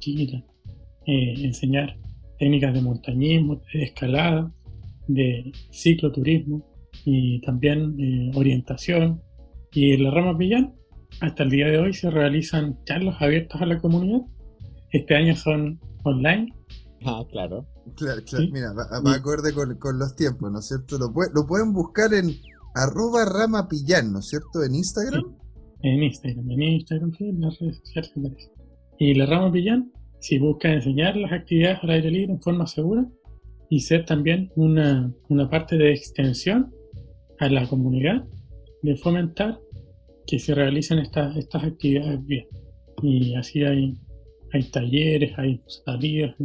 [1.08, 1.98] eh, enseñar
[2.40, 4.52] técnicas de montañismo, de escalada,
[5.08, 6.66] de cicloturismo
[7.06, 9.22] y también eh, orientación.
[9.72, 10.74] Y en la rama Pillán,
[11.22, 14.22] hasta el día de hoy se realizan charlas abiertas a la comunidad.
[14.92, 16.54] Este año son online
[17.06, 17.66] Ah, claro.
[17.96, 18.46] Claro, claro.
[18.46, 18.52] Sí.
[18.52, 20.98] Mira, va, va acorde con, con los tiempos, ¿no es cierto?
[20.98, 22.32] Lo, pue- lo pueden buscar en
[22.74, 24.64] arroba ramapillán, ¿no es cierto?
[24.64, 25.24] En Instagram.
[25.82, 28.12] en Instagram, en Instagram, sí, en las redes sociales.
[28.98, 33.06] Y la rama Pillán, si busca enseñar las actividades al aire libre en forma segura
[33.70, 36.74] y ser también una, una parte de extensión
[37.40, 38.24] a la comunidad,
[38.82, 39.60] de fomentar
[40.28, 42.46] que se realicen estas, estas actividades bien.
[43.04, 43.94] Y así hay,
[44.54, 46.36] hay talleres, hay salidas.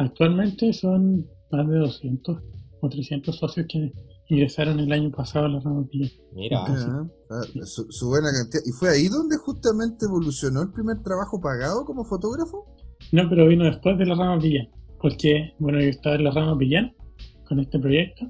[0.00, 2.38] Actualmente son más de 200
[2.80, 3.92] o 300 socios que
[4.30, 6.10] ingresaron el año pasado a la rama Pillán.
[6.32, 6.60] Mira.
[6.60, 8.62] Entonces, Ah, ah, su, su buena cantidad.
[8.64, 12.64] ¿Y fue ahí donde justamente evolucionó el primer trabajo pagado como fotógrafo?
[13.12, 14.70] No, pero vino después de la rama Pillán.
[15.02, 16.94] Porque, bueno, yo estaba en la rama Pillán
[17.46, 18.26] con este proyecto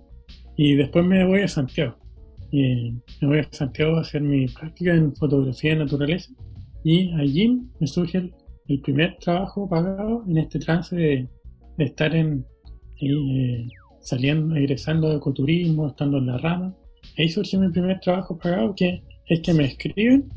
[0.57, 1.95] y después me voy a Santiago.
[2.51, 6.33] Y me voy a Santiago a hacer mi práctica en fotografía de naturaleza
[6.83, 8.35] y allí me surge el,
[8.67, 11.29] el primer trabajo pagado en este trance de,
[11.81, 12.45] de estar en,
[12.99, 13.67] y,
[14.01, 16.77] saliendo, egresando de ecoturismo, estando en la rama.
[17.17, 20.29] Ahí surgió mi primer trabajo pagado, que es que me escriben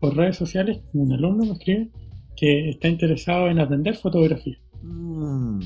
[0.00, 1.90] por redes sociales, un alumno me escribe
[2.36, 4.58] que está interesado en aprender fotografía.
[4.82, 5.60] Mm.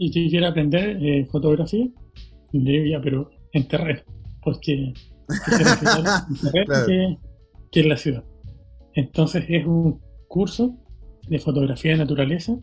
[0.00, 1.86] Y que quiere aprender eh, fotografía.
[2.52, 4.00] Y le digo, ya, pero en terreno,
[4.42, 4.72] porque
[5.28, 7.16] en terreno que,
[7.70, 8.24] que en la ciudad.
[8.94, 10.76] Entonces es un curso
[11.28, 12.58] de fotografía de naturaleza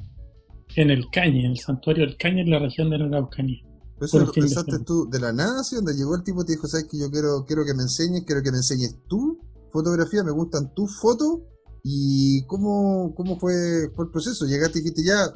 [0.75, 3.61] en el Cañe, en el santuario del Cañe, en la región de la Araucanía.
[4.01, 6.87] ¿Eso lo pensaste tú de la nada, donde llegó el tipo y te dijo, sabes
[6.87, 9.39] que yo quiero, quiero que me enseñes, quiero que me enseñes tú
[9.71, 11.39] fotografía, me gustan tus fotos?
[11.83, 14.45] ¿Y cómo, cómo fue, fue el proceso?
[14.45, 15.27] Llegaste y dijiste, ya,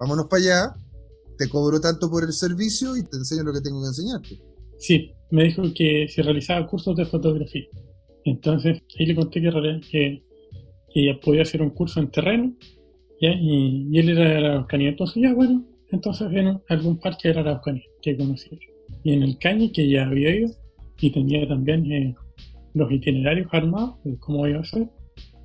[0.00, 0.74] vámonos para allá,
[1.38, 4.40] te cobro tanto por el servicio y te enseño lo que tengo que enseñarte.
[4.78, 7.66] Sí, me dijo que se realizaba cursos de fotografía.
[8.24, 10.22] Entonces, ahí le conté que, que,
[10.92, 12.56] que podía hacer un curso en terreno,
[13.20, 14.90] Y, él era de Araucanía.
[14.90, 18.58] Entonces, ya bueno, entonces vino algún parque de la Araucanía que conocí.
[19.02, 20.50] Y en el Cañe, que ya había ido,
[21.00, 22.14] y tenía también eh,
[22.74, 24.88] los itinerarios armados, de cómo iba a ser,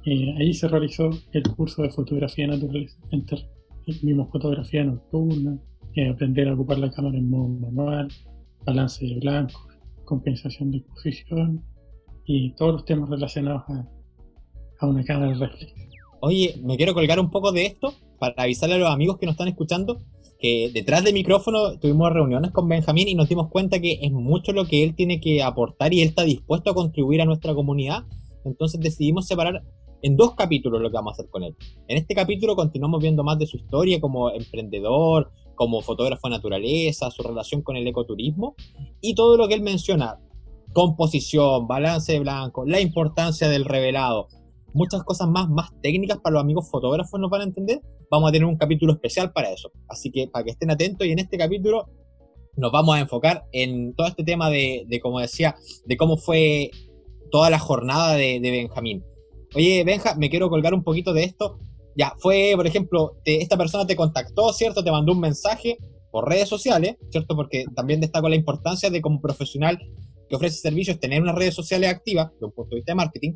[0.06, 2.98] eh, ahí se realizó el curso de fotografía naturaleza.
[4.02, 5.60] Vimos fotografía nocturna,
[5.96, 8.08] eh, aprender a ocupar la cámara en modo manual,
[8.66, 9.68] balance de blanco,
[10.06, 11.64] compensación de exposición
[12.26, 13.88] y todos los temas relacionados a,
[14.80, 15.91] a una cámara reflex.
[16.24, 19.34] Oye, me quiero colgar un poco de esto para avisarle a los amigos que nos
[19.34, 19.98] están escuchando
[20.40, 24.54] que detrás de micrófono tuvimos reuniones con Benjamín y nos dimos cuenta que es mucho
[24.54, 28.04] lo que él tiene que aportar y él está dispuesto a contribuir a nuestra comunidad.
[28.46, 29.64] Entonces decidimos separar
[30.04, 31.56] en dos capítulos lo que vamos a hacer con él.
[31.88, 37.10] En este capítulo continuamos viendo más de su historia como emprendedor, como fotógrafo de naturaleza,
[37.10, 38.56] su relación con el ecoturismo
[39.00, 40.20] y todo lo que él menciona,
[40.72, 44.28] composición, balance de blanco, la importancia del revelado,
[44.74, 48.32] muchas cosas más, más técnicas para los amigos fotógrafos nos van a entender, vamos a
[48.32, 49.72] tener un capítulo especial para eso.
[49.88, 51.90] Así que para que estén atentos y en este capítulo
[52.58, 55.56] nos vamos a enfocar en todo este tema de, de como decía,
[55.86, 56.72] de cómo fue
[57.32, 59.04] toda la jornada de, de Benjamín.
[59.56, 61.58] Oye, Benja, me quiero colgar un poquito de esto.
[61.96, 64.84] Ya, fue, por ejemplo, esta persona te contactó, ¿cierto?
[64.84, 65.78] Te mandó un mensaje
[66.10, 67.36] por redes sociales, ¿cierto?
[67.36, 69.80] Porque también destaco la importancia de como profesional
[70.30, 73.34] que ofrece servicios tener unas redes sociales activas, de un punto de vista de marketing.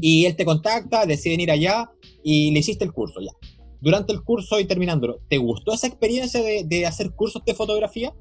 [0.00, 1.90] Y él te contacta, deciden ir allá
[2.22, 3.32] y le hiciste el curso ya.
[3.80, 8.12] Durante el curso y terminándolo, ¿te gustó esa experiencia de, de hacer cursos de fotografía?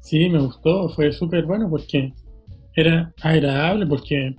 [0.00, 2.12] Sí, me gustó, fue súper bueno porque
[2.74, 4.36] era agradable, porque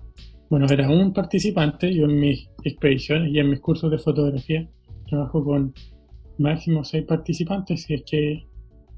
[0.49, 1.93] bueno, era un participante.
[1.93, 4.67] Yo en mis expediciones y en mis cursos de fotografía
[5.07, 5.73] trabajo con
[6.37, 8.47] máximo seis participantes si es que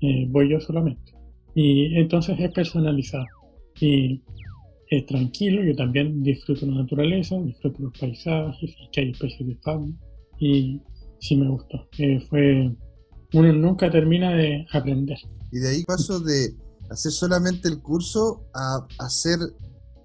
[0.02, 1.14] eh, voy yo solamente.
[1.56, 3.26] Y entonces es personalizado.
[3.80, 4.22] Y
[4.90, 9.56] es tranquilo, yo también disfruto la naturaleza, disfruto los paisajes y que hay especies de
[9.64, 9.96] fauna.
[10.40, 10.82] Y
[11.20, 11.88] sí me gustó.
[12.00, 12.76] Eh, fue.
[13.34, 15.18] Uno nunca termina de aprender.
[15.52, 16.56] Y de ahí paso de
[16.90, 19.38] hacer solamente el curso a hacer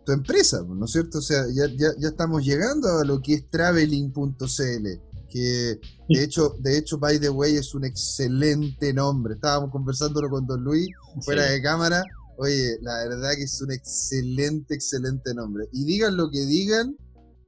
[0.05, 1.19] tu empresa, ¿no es cierto?
[1.19, 4.87] O sea, ya, ya, estamos llegando a lo que es traveling.cl,
[5.31, 9.35] que de hecho, de hecho, by the way, es un excelente nombre.
[9.35, 10.89] Estábamos conversándolo con Don Luis
[11.23, 12.05] fuera de cámara.
[12.37, 15.69] Oye, la verdad que es un excelente, excelente nombre.
[15.73, 16.97] Y digan lo que digan,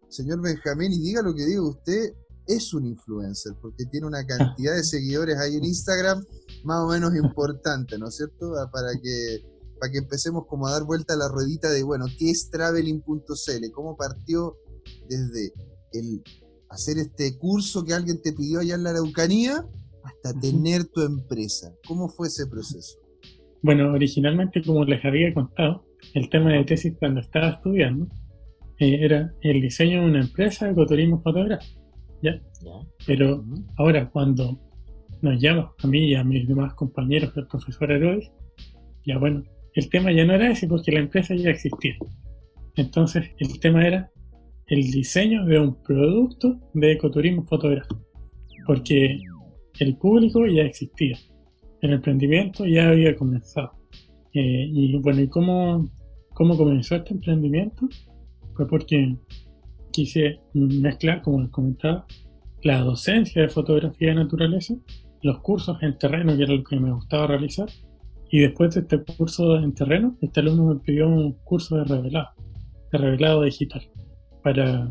[0.08, 2.12] señor Benjamín, y diga lo que diga usted,
[2.46, 6.24] es un influencer, porque tiene una cantidad de seguidores ahí en Instagram
[6.64, 8.52] más o menos importante, ¿no es cierto?
[8.72, 12.30] Para que para que empecemos como a dar vuelta a la ruedita de, bueno, ¿qué
[12.30, 13.70] es traveling.cl?
[13.74, 14.56] ¿Cómo partió
[15.08, 15.52] desde
[15.92, 16.22] el
[16.70, 19.66] hacer este curso que alguien te pidió allá en la Araucanía
[20.02, 21.74] hasta tener tu empresa?
[21.86, 22.98] ¿Cómo fue ese proceso?
[23.62, 28.06] Bueno, originalmente, como les había contado, el tema de tesis cuando estaba estudiando
[28.78, 31.80] eh, era el diseño de una empresa de ecoturismo fotográfico.
[32.22, 32.40] ¿ya?
[33.06, 33.44] Pero
[33.76, 34.60] ahora, cuando
[35.22, 38.30] nos llaman a mí y a mis demás compañeros, el profesor Herodes,
[39.04, 39.42] ya bueno,
[39.74, 41.94] el tema ya no era ese porque la empresa ya existía.
[42.76, 44.10] Entonces el tema era
[44.66, 48.02] el diseño de un producto de ecoturismo fotográfico.
[48.66, 49.20] Porque
[49.78, 51.16] el público ya existía.
[51.80, 53.72] El emprendimiento ya había comenzado.
[54.32, 55.88] Eh, y bueno, ¿y cómo,
[56.34, 57.88] cómo comenzó este emprendimiento?
[58.54, 59.16] Fue porque
[59.92, 62.06] quise mezclar, como les comentaba,
[62.62, 64.74] la docencia de fotografía de naturaleza,
[65.22, 67.68] los cursos en terreno, que era lo que me gustaba realizar,
[68.30, 72.28] y después de este curso en terreno, este alumno me pidió un curso de revelado,
[72.92, 73.82] de revelado digital,
[74.42, 74.90] para,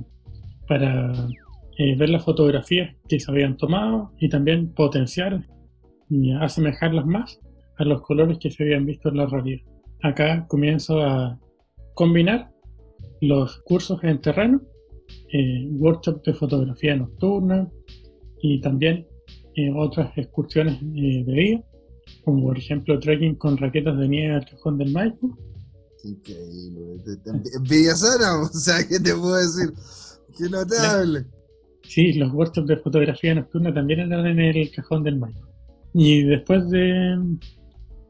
[0.67, 1.11] para
[1.77, 5.45] eh, ver las fotografías que se habían tomado y también potenciar
[6.09, 7.39] y asemejarlas más
[7.77, 9.61] a los colores que se habían visto en la realidad.
[10.03, 11.39] Acá comienzo a
[11.93, 12.51] combinar
[13.21, 14.61] los cursos en terreno,
[15.31, 17.69] eh, workshops de fotografía nocturna
[18.41, 19.07] y también
[19.55, 21.63] eh, otras excursiones de día
[22.23, 25.37] como por ejemplo trekking con raquetas de nieve al cajón del Maipo.
[26.03, 26.81] Increíble.
[28.41, 29.73] O sea, ¿qué te puedo decir?
[30.37, 31.25] Qué notable.
[31.83, 35.47] Sí, los workshops de fotografía nocturna también eran en el cajón del Maipo.
[35.97, 37.17] Y después de,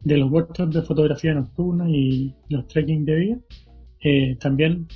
[0.02, 3.39] de los workshops de fotografía nocturna y los trekking de día,
[4.02, 4.88] eh, también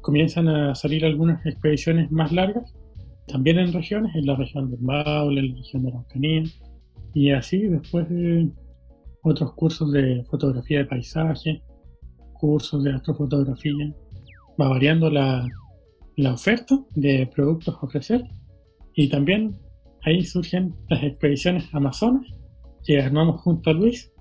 [0.00, 2.74] comienzan a salir algunas expediciones más largas,
[3.28, 6.42] también en regiones, en la región del Maule, en la región de la Araucanía,
[7.14, 8.50] y así después de
[9.22, 11.62] otros cursos de fotografía de paisaje,
[12.32, 13.94] cursos de astrofotografía,
[14.60, 15.46] va variando la,
[16.16, 18.24] la oferta de productos a ofrecer
[18.96, 19.60] y también
[20.04, 22.26] ahí surgen las expediciones Amazonas
[22.84, 24.12] que armamos junto a Luis,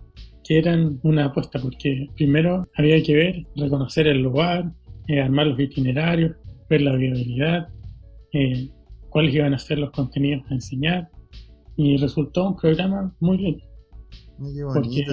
[0.44, 4.72] que eran una apuesta porque primero había que ver, reconocer el lugar,
[5.08, 6.36] eh, armar los itinerarios,
[6.70, 7.68] ver la viabilidad,
[8.34, 8.70] eh,
[9.10, 11.10] cuáles iban a ser los contenidos a enseñar
[11.76, 13.66] y resultó un programa muy lindo.
[14.74, 15.06] Porque,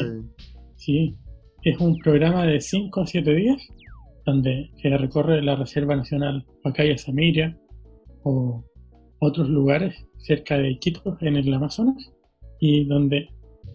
[0.77, 1.15] sí,
[1.63, 3.63] es un programa de 5 a 7 días
[4.25, 7.59] donde se recorre la Reserva Nacional Pacaya Samiria
[8.25, 8.65] o
[9.21, 12.11] otros lugares cerca de Quito en el Amazonas
[12.61, 13.29] y donde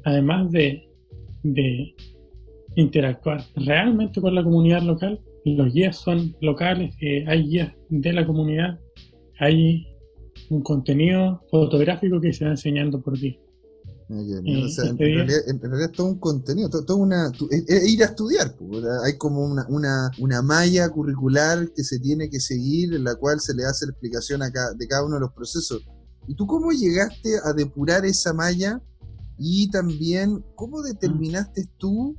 [0.04, 0.90] además de,
[1.44, 1.96] de
[2.76, 8.26] interactuar realmente con la comunidad local, los guías son locales, eh, hay guías de la
[8.26, 8.80] comunidad,
[9.40, 9.88] hay
[10.50, 13.40] un contenido fotográfico que se va enseñando por ti.
[14.10, 18.54] Eh, o sea, en, realidad, es todo un contenido, todo, una, es, ir a estudiar.
[19.06, 23.40] hay como una, una, una, malla curricular que se tiene que seguir, en la cual
[23.40, 25.84] se le hace la explicación de cada uno de los procesos.
[26.28, 28.82] ¿Y tú cómo llegaste a depurar esa malla?
[29.38, 32.16] Y también, ¿cómo determinaste tú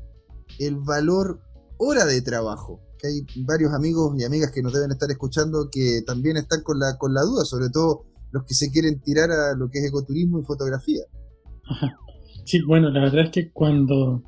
[0.58, 1.40] el valor
[1.78, 2.80] hora de trabajo?
[2.98, 6.78] Que hay varios amigos y amigas que nos deben estar escuchando que también están con
[6.78, 9.86] la, con la duda, sobre todo los que se quieren tirar a lo que es
[9.86, 11.02] ecoturismo y fotografía.
[12.46, 14.22] Sí, bueno, la verdad es que cuando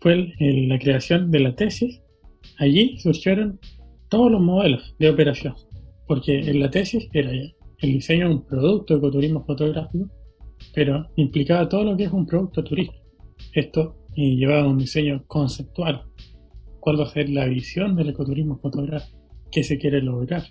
[0.00, 2.02] fue la creación de la tesis,
[2.58, 3.58] allí surgieron
[4.10, 5.54] todos los modelos de operación,
[6.06, 7.30] porque en la tesis era
[7.84, 10.08] el diseño de un producto de ecoturismo fotográfico,
[10.74, 13.02] pero implicaba todo lo que es un producto turístico.
[13.52, 16.02] Esto eh, llevaba un diseño conceptual,
[16.80, 19.18] cuál va a ser la visión del ecoturismo fotográfico,
[19.50, 20.42] qué se quiere lograr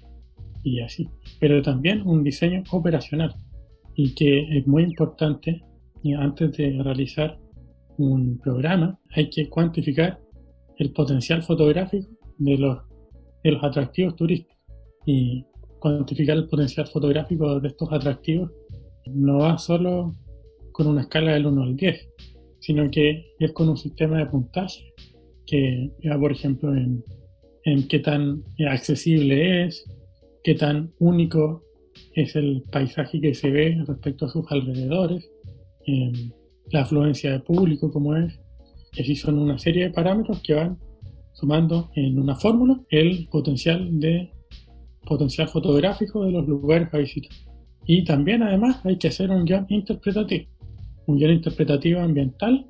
[0.64, 3.36] y así, pero también un diseño operacional
[3.96, 5.62] y que es muy importante
[6.18, 7.40] antes de realizar
[7.98, 10.20] un programa hay que cuantificar
[10.78, 12.80] el potencial fotográfico de los,
[13.44, 14.58] de los atractivos turísticos.
[15.06, 15.46] Y
[15.84, 18.50] cuantificar el potencial fotográfico de estos atractivos
[19.06, 20.14] no va solo
[20.72, 22.10] con una escala del 1 al 10,
[22.60, 24.94] sino que es con un sistema de puntaje
[25.46, 27.04] que va, por ejemplo, en,
[27.66, 29.84] en qué tan accesible es,
[30.42, 31.66] qué tan único
[32.14, 35.30] es el paisaje que se ve respecto a sus alrededores,
[36.72, 38.40] la afluencia de público como es,
[38.94, 40.80] y así son una serie de parámetros que van
[41.34, 44.32] sumando en una fórmula el potencial de
[45.06, 47.32] potencial fotográfico de los lugares a visitar.
[47.86, 50.50] Y también además hay que hacer un guion interpretativo,
[51.08, 52.66] un guion interpretativo ambiental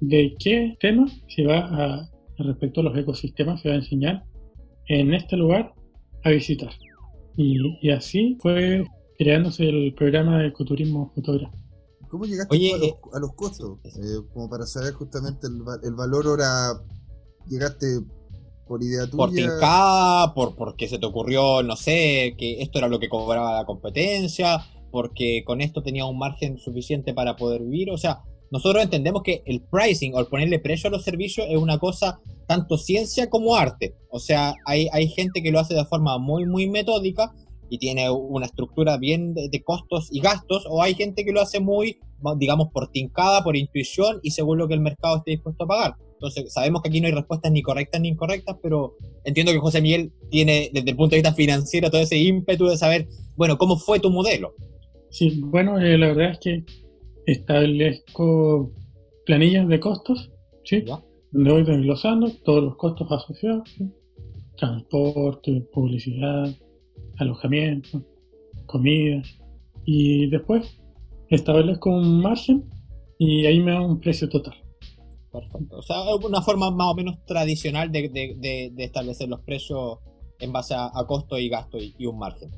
[0.00, 4.24] de qué tema se va a, respecto a los ecosistemas, se va a enseñar
[4.88, 5.72] en este lugar
[6.24, 6.70] a visitar.
[7.36, 8.84] Y, y así fue
[9.18, 11.62] creándose el programa de ecoturismo fotográfico.
[12.12, 13.78] ¿Cómo llegaste eh, a, los, costos?
[13.84, 16.84] Eh, como para saber justamente el, valor ahora,
[17.48, 17.86] llegaste
[18.66, 19.16] por idea tuya.
[19.16, 23.58] Por tincada, por porque se te ocurrió, no sé, que esto era lo que cobraba
[23.58, 27.90] la competencia, porque con esto tenía un margen suficiente para poder vivir.
[27.90, 31.56] O sea, nosotros entendemos que el pricing o el ponerle precio a los servicios es
[31.56, 33.94] una cosa tanto ciencia como arte.
[34.10, 37.32] O sea, hay, hay gente que lo hace de forma muy, muy metódica
[37.72, 41.58] y tiene una estructura bien de, costos y gastos, o hay gente que lo hace
[41.58, 41.98] muy,
[42.36, 45.96] digamos, por tincada, por intuición y según lo que el mercado esté dispuesto a pagar.
[46.22, 48.94] Entonces, sabemos que aquí no hay respuestas ni correctas ni incorrectas, pero
[49.24, 52.76] entiendo que José Miguel tiene, desde el punto de vista financiero, todo ese ímpetu de
[52.76, 54.54] saber, bueno, ¿cómo fue tu modelo?
[55.10, 56.64] Sí, bueno, eh, la verdad es que
[57.26, 58.72] establezco
[59.26, 60.30] planillas de costos,
[60.64, 60.84] ¿sí?
[61.32, 63.68] Donde voy desglosando todos los costos asociados,
[64.56, 66.54] transporte, publicidad,
[67.18, 68.00] alojamiento,
[68.66, 69.22] comida.
[69.84, 70.78] Y después
[71.30, 72.64] establezco un margen
[73.18, 74.61] y ahí me da un precio total.
[75.32, 75.78] Perfecto.
[75.78, 79.98] O sea, una forma más o menos tradicional de, establecer los precios
[80.38, 82.50] en base a, costo y gasto y, un margen.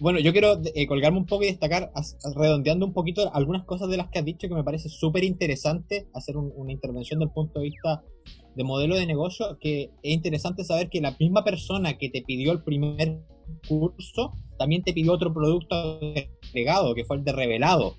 [0.00, 1.92] Bueno, yo quiero eh, colgarme un poco y destacar,
[2.34, 6.08] redondeando un poquito algunas cosas de las que has dicho que me parece súper interesante
[6.14, 8.02] hacer una intervención del punto de vista
[8.56, 12.52] de modelo de negocio, que es interesante saber que la misma persona que te pidió
[12.52, 13.22] el primer
[13.68, 16.00] curso, también te pidió otro producto
[16.48, 17.94] agregado, que fue el de revelado.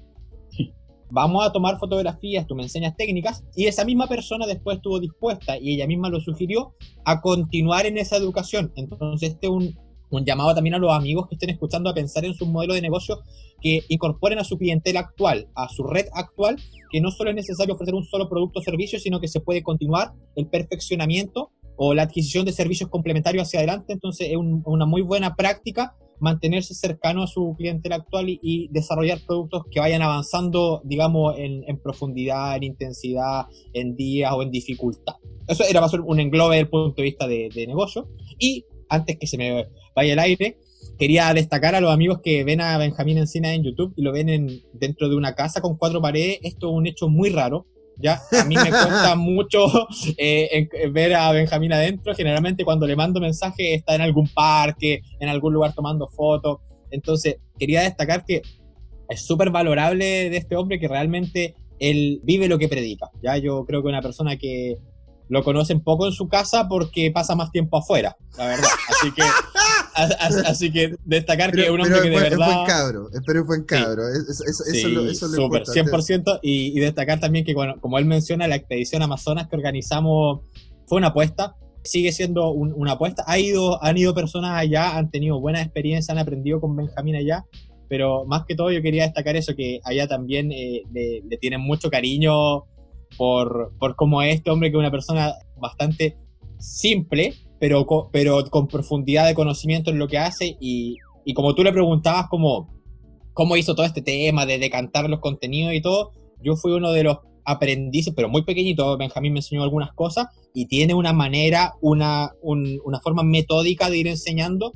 [1.13, 5.59] Vamos a tomar fotografías, tú me enseñas técnicas, y esa misma persona después estuvo dispuesta,
[5.59, 6.73] y ella misma lo sugirió,
[7.05, 8.73] a continuar en esa educación.
[8.75, 9.77] Entonces, este es un,
[10.09, 12.81] un llamado también a los amigos que estén escuchando a pensar en su modelo de
[12.81, 13.19] negocio
[13.61, 16.57] que incorporen a su clientela actual, a su red actual,
[16.91, 19.61] que no solo es necesario ofrecer un solo producto o servicio, sino que se puede
[19.61, 23.93] continuar el perfeccionamiento o la adquisición de servicios complementarios hacia adelante.
[23.93, 29.63] Entonces es una muy buena práctica mantenerse cercano a su clientela actual y, desarrollar productos
[29.71, 35.15] que vayan avanzando, digamos, en, profundidad, en intensidad, en días o en dificultad.
[35.47, 38.07] Eso era más un englobe desde el punto de vista de, de negocio.
[38.39, 40.57] Y antes que se me vaya el aire,
[40.97, 44.29] quería destacar a los amigos que ven a Benjamín Encina en YouTube y lo ven
[44.29, 46.39] en, dentro de una casa con cuatro paredes.
[46.43, 47.67] Esto es un hecho muy raro.
[47.97, 48.21] ¿Ya?
[48.39, 49.65] A mí me cuesta mucho
[50.17, 52.15] eh, ver a Benjamín adentro.
[52.15, 56.59] Generalmente cuando le mando mensaje está en algún parque, en algún lugar tomando fotos.
[56.91, 58.41] Entonces, quería destacar que
[59.09, 63.09] es súper valorable de este hombre que realmente él vive lo que predica.
[63.21, 63.37] ¿ya?
[63.37, 64.77] Yo creo que una persona que
[65.29, 68.69] lo conocen poco en su casa porque pasa más tiempo afuera, la verdad.
[68.89, 69.21] Así que,
[70.47, 72.49] así que destacar que es un hombre que de verdad.
[72.49, 74.03] Es buen cabro, pero es buen cabro.
[74.09, 76.39] eso, eso, lo, eso súper, 100%.
[76.41, 80.41] Y, y, destacar también que, bueno, como él menciona, la expedición Amazonas que organizamos
[80.87, 81.55] fue una apuesta.
[81.83, 83.23] Sigue siendo una apuesta.
[83.27, 87.45] Ha ido, han ido personas allá, han tenido buenas experiencias, han aprendido con Benjamín allá.
[87.89, 91.59] Pero más que todo, yo quería destacar eso: que allá también eh, le, le tienen
[91.59, 92.63] mucho cariño
[93.17, 96.17] por, por cómo es este hombre, que es una persona bastante
[96.59, 100.57] simple, pero, pero con profundidad de conocimiento en lo que hace.
[100.59, 102.69] Y, y como tú le preguntabas cómo,
[103.33, 106.11] cómo hizo todo este tema de decantar los contenidos y todo,
[106.41, 110.67] yo fui uno de los aprendices, pero muy pequeñito, Benjamín me enseñó algunas cosas y
[110.67, 114.71] tiene una manera, una, una forma metódica de ir enseñando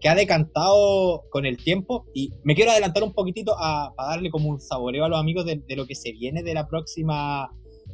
[0.00, 4.48] que ha decantado con el tiempo y me quiero adelantar un poquitito a, darle como
[4.48, 7.50] un saboreo a los amigos de, lo que se viene de la próxima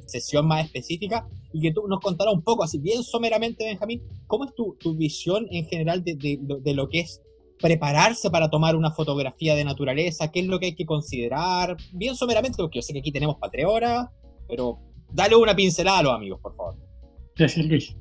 [0.06, 4.44] sesión más específica y que tú nos contaras un poco, así bien someramente, Benjamín, ¿cómo
[4.44, 7.22] es tu, tu visión en general de, de, de, lo que es
[7.60, 10.30] prepararse para tomar una fotografía de naturaleza?
[10.30, 11.76] ¿Qué es lo que hay que considerar?
[11.92, 14.08] Bien someramente, porque yo sé que aquí tenemos para tres horas,
[14.48, 14.78] pero
[15.12, 16.74] dale una pincelada a los amigos, por favor.
[17.36, 17.96] Gracias, Luis.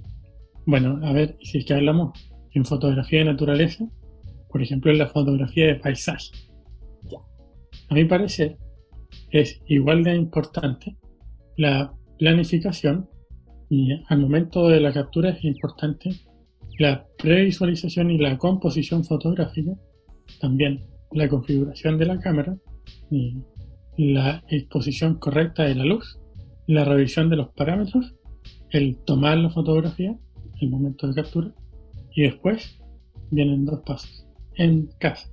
[0.65, 2.17] Bueno, a ver, si es que hablamos
[2.53, 3.85] en fotografía de naturaleza,
[4.49, 6.29] por ejemplo, en la fotografía de paisaje.
[7.03, 7.19] Ya.
[7.89, 8.57] A mi parecer,
[9.31, 10.95] es igual de importante
[11.57, 13.09] la planificación
[13.69, 16.11] y al momento de la captura es importante
[16.79, 19.71] la previsualización y la composición fotográfica,
[20.39, 20.81] también
[21.11, 22.57] la configuración de la cámara
[23.11, 23.37] y
[23.97, 26.19] la exposición correcta de la luz,
[26.67, 28.15] la revisión de los parámetros,
[28.71, 30.17] el tomar la fotografía,
[30.61, 31.53] el momento de captura
[32.15, 32.79] y después
[33.31, 35.29] vienen dos pasos en casa,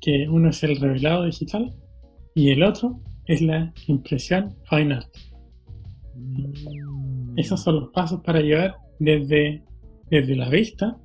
[0.00, 1.74] que uno es el revelado digital
[2.34, 5.27] y el otro es la impresión fine art.
[7.36, 9.64] Esos son los pasos para llevar desde,
[10.10, 10.98] desde la vista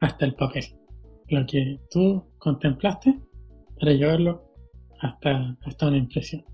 [0.00, 0.64] hasta el papel.
[1.28, 3.20] Lo que tú contemplaste
[3.78, 4.44] para llevarlo
[5.00, 6.44] hasta, hasta una impresión.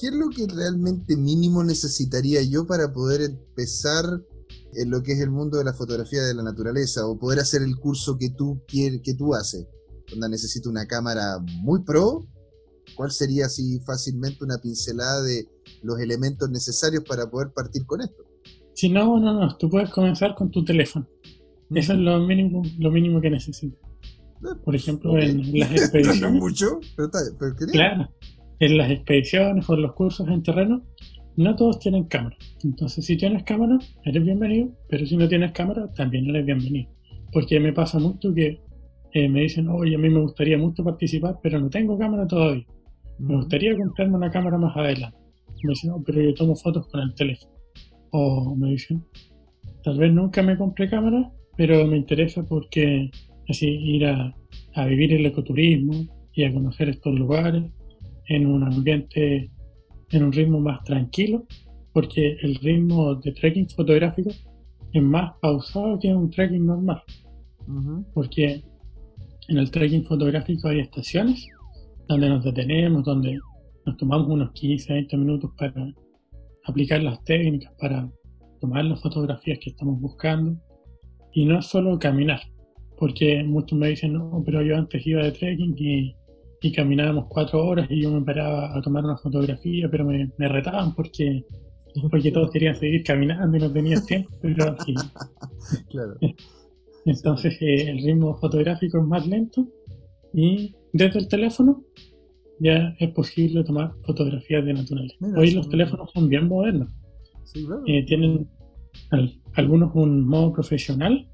[0.00, 4.04] ¿Qué es lo que realmente mínimo necesitaría yo para poder empezar
[4.74, 7.62] en lo que es el mundo de la fotografía de la naturaleza o poder hacer
[7.62, 9.66] el curso que tú quieres, que tú haces?
[10.30, 12.26] Necesito una cámara muy pro.
[12.94, 15.46] ¿Cuál sería así fácilmente una pincelada de
[15.82, 18.24] los elementos necesarios para poder partir con esto.
[18.74, 21.06] Si no, no, no, tú puedes comenzar con tu teléfono.
[21.74, 23.80] Eso es lo mínimo, lo mínimo que necesitas.
[24.64, 26.22] Por ejemplo, en las expediciones.
[26.22, 27.10] no mucho, pero,
[27.72, 28.08] Claro,
[28.60, 30.84] en las expediciones o en los cursos en terreno,
[31.36, 32.36] no todos tienen cámara.
[32.62, 36.90] Entonces, si tienes cámara, eres bienvenido, pero si no tienes cámara, también eres bienvenido.
[37.32, 38.60] Porque me pasa mucho que
[39.12, 42.64] eh, me dicen, oye, a mí me gustaría mucho participar, pero no tengo cámara todavía.
[43.18, 45.18] Me gustaría comprarme una cámara más adelante.
[45.64, 47.52] Me dicen, no, pero yo tomo fotos con el teléfono.
[48.10, 49.04] O me dicen,
[49.82, 53.10] tal vez nunca me compré cámara, pero me interesa porque
[53.48, 54.34] así ir a,
[54.74, 57.64] a vivir el ecoturismo y a conocer estos lugares
[58.26, 59.50] en un ambiente,
[60.10, 61.46] en un ritmo más tranquilo,
[61.92, 64.30] porque el ritmo de trekking fotográfico
[64.92, 67.02] es más pausado que un trekking normal.
[68.14, 68.62] Porque
[69.48, 71.48] en el trekking fotográfico hay estaciones
[72.08, 73.38] donde nos detenemos, donde
[73.84, 75.94] nos tomamos unos 15, 20 minutos para
[76.64, 78.10] aplicar las técnicas, para
[78.60, 80.56] tomar las fotografías que estamos buscando.
[81.32, 82.40] Y no solo caminar,
[82.96, 86.14] porque muchos me dicen, no, pero yo antes iba de trekking y,
[86.62, 90.94] y caminábamos cuatro horas y yo me paraba a tomar una fotografía, pero me, retaban
[90.94, 91.44] porque,
[92.10, 94.30] porque todos querían seguir caminando y no tenían tiempo.
[94.40, 94.76] Pero
[95.90, 96.14] claro.
[97.04, 99.66] Entonces eh, el ritmo fotográfico es más lento
[100.34, 101.82] y desde el teléfono
[102.60, 105.14] ya es posible tomar fotografías de naturaleza.
[105.20, 106.88] Mira, Hoy los no- teléfonos son bien modernos.
[107.44, 107.82] Sí, claro.
[107.86, 108.48] Eh, tienen
[109.10, 111.28] al- algunos un modo profesional.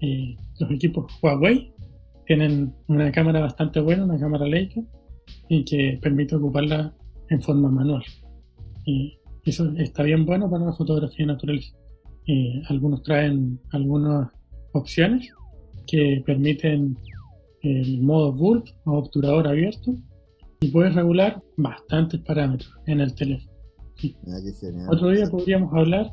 [0.00, 1.72] Eh, los equipos Huawei
[2.26, 4.80] tienen una cámara bastante buena, una cámara Leica,
[5.48, 6.94] y que permite ocuparla
[7.30, 8.04] en forma manual.
[8.86, 11.76] Y eso está bien bueno para la fotografía naturaleza.
[12.26, 14.28] Eh, algunos traen algunas
[14.72, 15.30] opciones
[15.86, 16.96] que permiten
[17.64, 19.94] el modo bulb o obturador abierto
[20.60, 23.50] y puedes regular bastantes parámetros en el teléfono.
[24.02, 24.88] Mira, qué genial.
[24.90, 26.10] Otro día podríamos hablar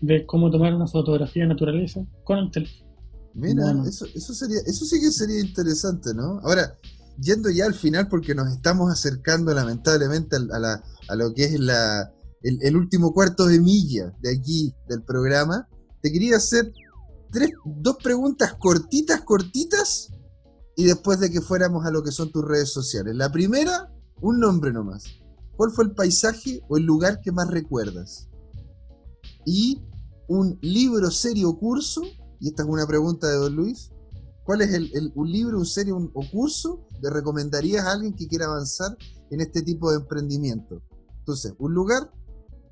[0.00, 2.90] de cómo tomar una fotografía de naturaleza con el teléfono.
[3.34, 3.84] Mira, Bueno.
[3.86, 6.38] eso, eso sería, eso sí que sería interesante, ¿no?
[6.44, 6.74] Ahora,
[7.18, 11.58] yendo ya al final, porque nos estamos acercando lamentablemente a, la- a lo que es
[11.60, 12.12] la,
[12.42, 15.66] el, el último cuarto de milla de aquí del programa,
[16.02, 16.72] te quería hacer
[17.30, 20.10] tres, dos preguntas cortitas, cortitas,
[20.82, 23.14] y después de que fuéramos a lo que son tus redes sociales.
[23.14, 25.04] La primera, un nombre nomás.
[25.56, 28.28] ¿Cuál fue el paisaje o el lugar que más recuerdas?
[29.46, 29.80] Y
[30.28, 32.02] un libro, serie o curso,
[32.40, 33.92] y esta es una pregunta de Don Luis,
[34.44, 38.26] ¿cuál es el, un libro, un serie un- o curso que recomendarías a alguien que
[38.26, 38.96] quiera avanzar
[39.30, 40.82] en este tipo de emprendimiento?
[41.18, 42.10] Entonces, un lugar,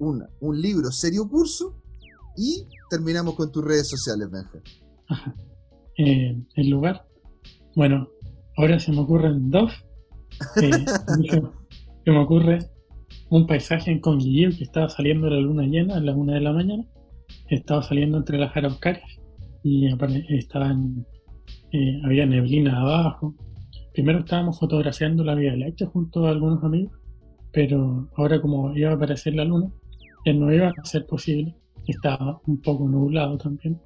[0.00, 1.76] una, un libro, serie o curso,
[2.36, 4.61] y terminamos con tus redes sociales, Benja.
[5.98, 7.06] Eh, el lugar.
[7.75, 8.09] Bueno,
[8.57, 9.73] ahora se me ocurren dos.
[10.62, 10.71] Eh,
[11.31, 11.43] se,
[12.05, 12.59] se me ocurre
[13.31, 16.53] un paisaje en Conguilleo que estaba saliendo la luna llena a las una de la
[16.53, 16.85] mañana.
[17.49, 19.21] Estaba saliendo entre las araucarias
[19.62, 19.87] y
[20.29, 21.07] estaban,
[21.73, 23.35] eh, había neblina abajo.
[23.93, 26.93] Primero estábamos fotografiando la Vía Láctea junto a algunos amigos,
[27.53, 29.71] pero ahora como iba a aparecer la luna,
[30.25, 31.55] ya no iba a ser posible.
[31.87, 33.81] Estaba un poco nublado también.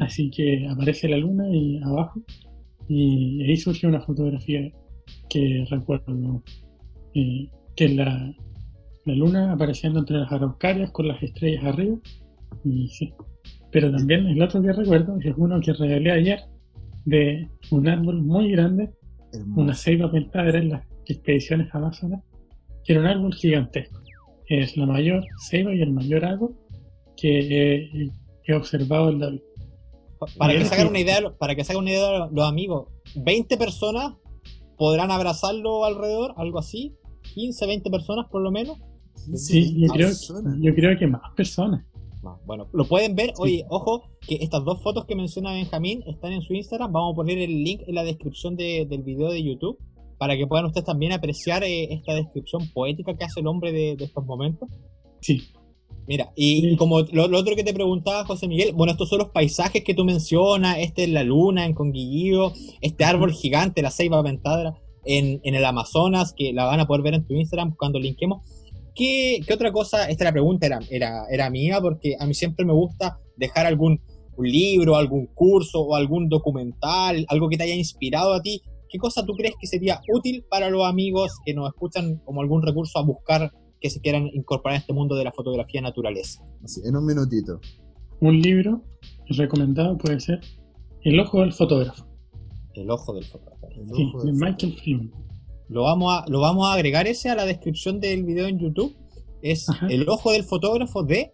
[0.00, 2.22] Así que aparece la luna y abajo
[2.88, 4.72] y ahí surge una fotografía
[5.28, 6.42] que recuerdo
[7.14, 8.34] eh, que la,
[9.04, 11.96] la luna apareciendo entre las araucarias con las estrellas arriba
[12.64, 13.12] y sí.
[13.70, 16.40] Pero también el otro que recuerdo es uno que regalé ayer
[17.04, 18.90] de un árbol muy grande,
[19.32, 19.60] Hermoso.
[19.60, 22.22] una ceiba pentadera en las expediciones amazonas,
[22.84, 24.00] que era un árbol gigantesco.
[24.46, 26.56] Es la mayor ceiba y el mayor árbol
[27.16, 28.10] que he,
[28.44, 29.42] he observado en la vida.
[30.18, 33.56] Pa- Para que se una idea, para que se hagan una idea los amigos, 20
[33.56, 34.14] personas
[34.76, 36.94] podrán abrazarlo alrededor, algo así,
[37.34, 38.78] 15, 20 personas por lo menos.
[39.34, 40.08] Sí, yo creo,
[40.60, 41.84] yo creo que más personas.
[42.22, 43.32] No, Bueno, lo pueden ver.
[43.38, 46.92] Oye, ojo, que estas dos fotos que menciona Benjamín están en su Instagram.
[46.92, 49.78] Vamos a poner el link en la descripción de- del video de YouTube
[50.18, 53.94] para que puedan ustedes también apreciar eh, esta descripción poética que hace el hombre de,
[53.96, 54.68] de estos momentos.
[55.20, 55.42] Sí,
[56.08, 59.28] Mira, y, como lo, lo otro que te preguntaba José Miguel, bueno, estos son los
[59.28, 64.22] paisajes que tú mencionas, este es la luna en Conguillío, este árbol gigante, la ceiba
[64.22, 67.98] ventadra en, en el Amazonas, que la van a poder ver en tu Instagram cuando
[67.98, 68.42] linquemos.
[68.94, 70.08] ¿Qué, qué otra cosa?
[70.08, 74.00] Esta la pregunta era, era, era mía, porque a mí siempre me gusta dejar algún
[74.38, 78.62] libro, algún curso o algún documental, algo que te haya inspirado a ti.
[78.88, 82.62] ¿Qué cosa tú crees que sería útil para los amigos que nos escuchan como algún
[82.62, 86.42] recurso a buscar que se quieran incorporar a este mundo de la fotografía naturaleza?
[86.64, 87.60] Así, en un minutito.
[88.20, 88.82] un libro
[89.28, 90.40] recomendado puede ser
[91.02, 92.06] El ojo del fotógrafo,
[92.74, 93.68] El ojo del fotógrafo.
[93.70, 95.12] El sí, ojo de Michael Freeman.
[95.68, 98.96] Lo vamos, a, lo vamos a agregar ese a la descripción del video en YouTube.
[99.42, 99.86] Es Ajá.
[99.88, 101.32] el ojo del fotógrafo de...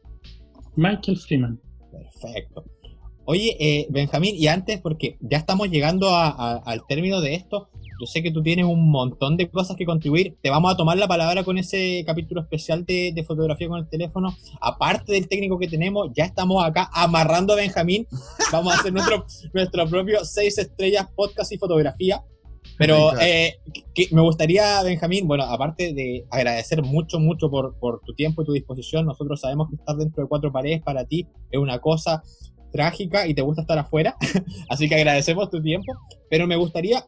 [0.76, 1.61] Michael Freeman.
[1.90, 2.64] Perfecto.
[3.26, 7.68] Oye, eh, Benjamín, y antes, porque ya estamos llegando a- a- al término de esto,
[8.01, 10.36] yo sé que tú tienes un montón de cosas que contribuir.
[10.42, 13.88] Te vamos a tomar la palabra con ese capítulo especial de, de fotografía con el
[13.88, 14.34] teléfono.
[14.61, 18.07] Aparte del técnico que tenemos, ya estamos acá amarrando a Benjamín.
[18.53, 19.24] Vamos a hacer nuestro,
[19.55, 22.22] nuestro propio seis estrellas podcast y fotografía.
[22.78, 23.59] Pero eh,
[23.95, 28.47] que- me gustaría, Benjamín, bueno, aparte de agradecer mucho, mucho por, por tu tiempo y
[28.47, 32.22] tu disposición, nosotros sabemos que estar dentro de cuatro paredes para ti es una cosa
[32.72, 34.16] trágica y te gusta estar afuera,
[34.68, 35.92] así que agradecemos tu tiempo,
[36.28, 37.07] pero me gustaría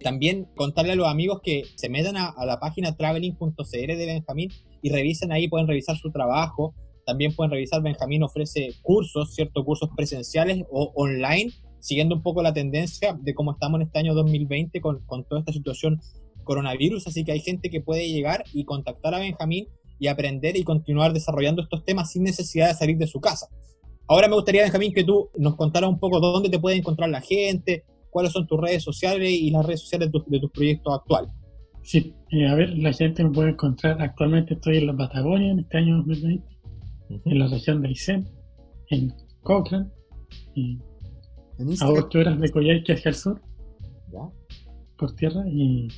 [0.00, 4.50] también contarle a los amigos que se metan a, la página traveling.cl de Benjamín
[4.82, 6.74] y revisen ahí, pueden revisar su trabajo,
[7.06, 12.52] también pueden revisar, Benjamín ofrece cursos, ciertos cursos presenciales o online, siguiendo un poco la
[12.52, 16.00] tendencia de cómo estamos en este año 2020 con, con toda esta situación
[16.44, 19.68] coronavirus, así que hay gente que puede llegar y contactar a Benjamín
[19.98, 23.48] y aprender y continuar desarrollando estos temas sin necesidad de salir de su casa.
[24.06, 27.20] Ahora me gustaría, Benjamín, que tú nos contaras un poco dónde te puede encontrar la
[27.20, 30.94] gente, cuáles son tus redes sociales y las redes sociales de, tu- de tus proyectos
[30.94, 31.32] actuales.
[31.82, 34.00] Sí, eh, a ver, la gente me puede encontrar.
[34.02, 36.44] Actualmente estoy en la Patagonia en este año 2020,
[37.24, 38.28] en la región de Aysén,
[38.90, 39.88] en Cochrane,
[40.54, 40.78] y
[41.58, 42.04] a Instagram.
[42.06, 43.40] 8 horas de Coyhaique hacia el sur,
[44.12, 44.20] ¿Ya?
[44.98, 45.88] por tierra, y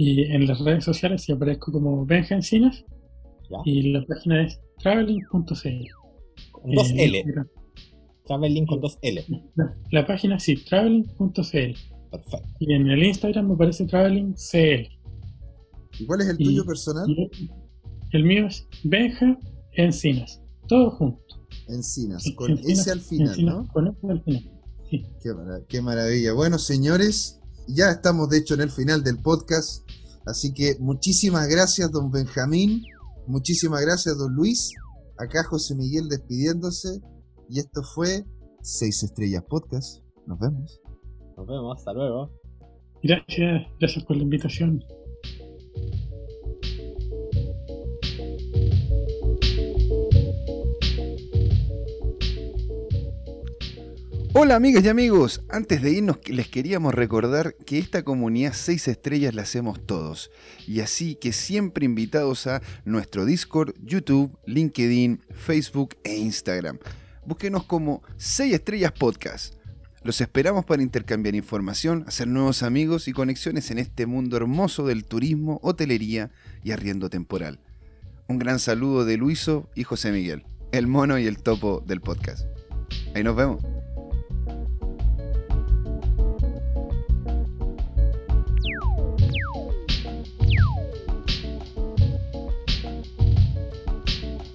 [0.00, 2.84] Y en las redes sociales sí aparezco como Benja Encinas.
[3.50, 3.56] ¿Ya?
[3.64, 5.86] Y la página es traveling.cl.
[6.52, 7.24] Con dos Eh, L.
[8.28, 9.26] Traveling con dos L.
[9.90, 11.32] La, página sí, traveling.cl.
[12.10, 12.48] Perfecto.
[12.60, 14.98] Y en el Instagram me aparece traveling.cl.
[15.98, 17.06] ¿Y cuál es el Y- tuyo personal?
[18.12, 19.36] El mío es Benja
[19.72, 20.40] Encinas.
[20.68, 21.22] Todo junto.
[21.68, 23.68] Encinas, con Encinas- S al final, Encinas ¿no?
[23.72, 24.50] Con S al final.
[24.90, 25.04] Sí.
[25.22, 25.30] Qué,
[25.68, 26.32] qué maravilla.
[26.32, 29.86] Bueno, señores, ya estamos de hecho en el final del podcast.
[30.26, 32.84] Así que muchísimas gracias, don Benjamín.
[33.26, 34.72] Muchísimas gracias, don Luis.
[35.18, 37.00] Acá José Miguel despidiéndose.
[37.50, 38.24] Y esto fue
[38.60, 40.04] Seis Estrellas Podcast.
[40.26, 40.80] Nos vemos.
[41.36, 41.78] Nos vemos.
[41.78, 42.30] Hasta luego.
[43.02, 44.84] Gracias, gracias por la invitación.
[54.34, 59.34] Hola amigas y amigos, antes de irnos les queríamos recordar que esta comunidad 6 estrellas
[59.34, 60.30] la hacemos todos
[60.66, 66.78] y así que siempre invitados a nuestro Discord, YouTube, LinkedIn, Facebook e Instagram.
[67.28, 69.52] Búsquenos como 6 estrellas podcast.
[70.02, 75.04] Los esperamos para intercambiar información, hacer nuevos amigos y conexiones en este mundo hermoso del
[75.04, 76.30] turismo, hotelería
[76.64, 77.60] y arriendo temporal.
[78.28, 82.46] Un gran saludo de Luiso y José Miguel, el mono y el topo del podcast.
[83.14, 83.62] Ahí nos vemos.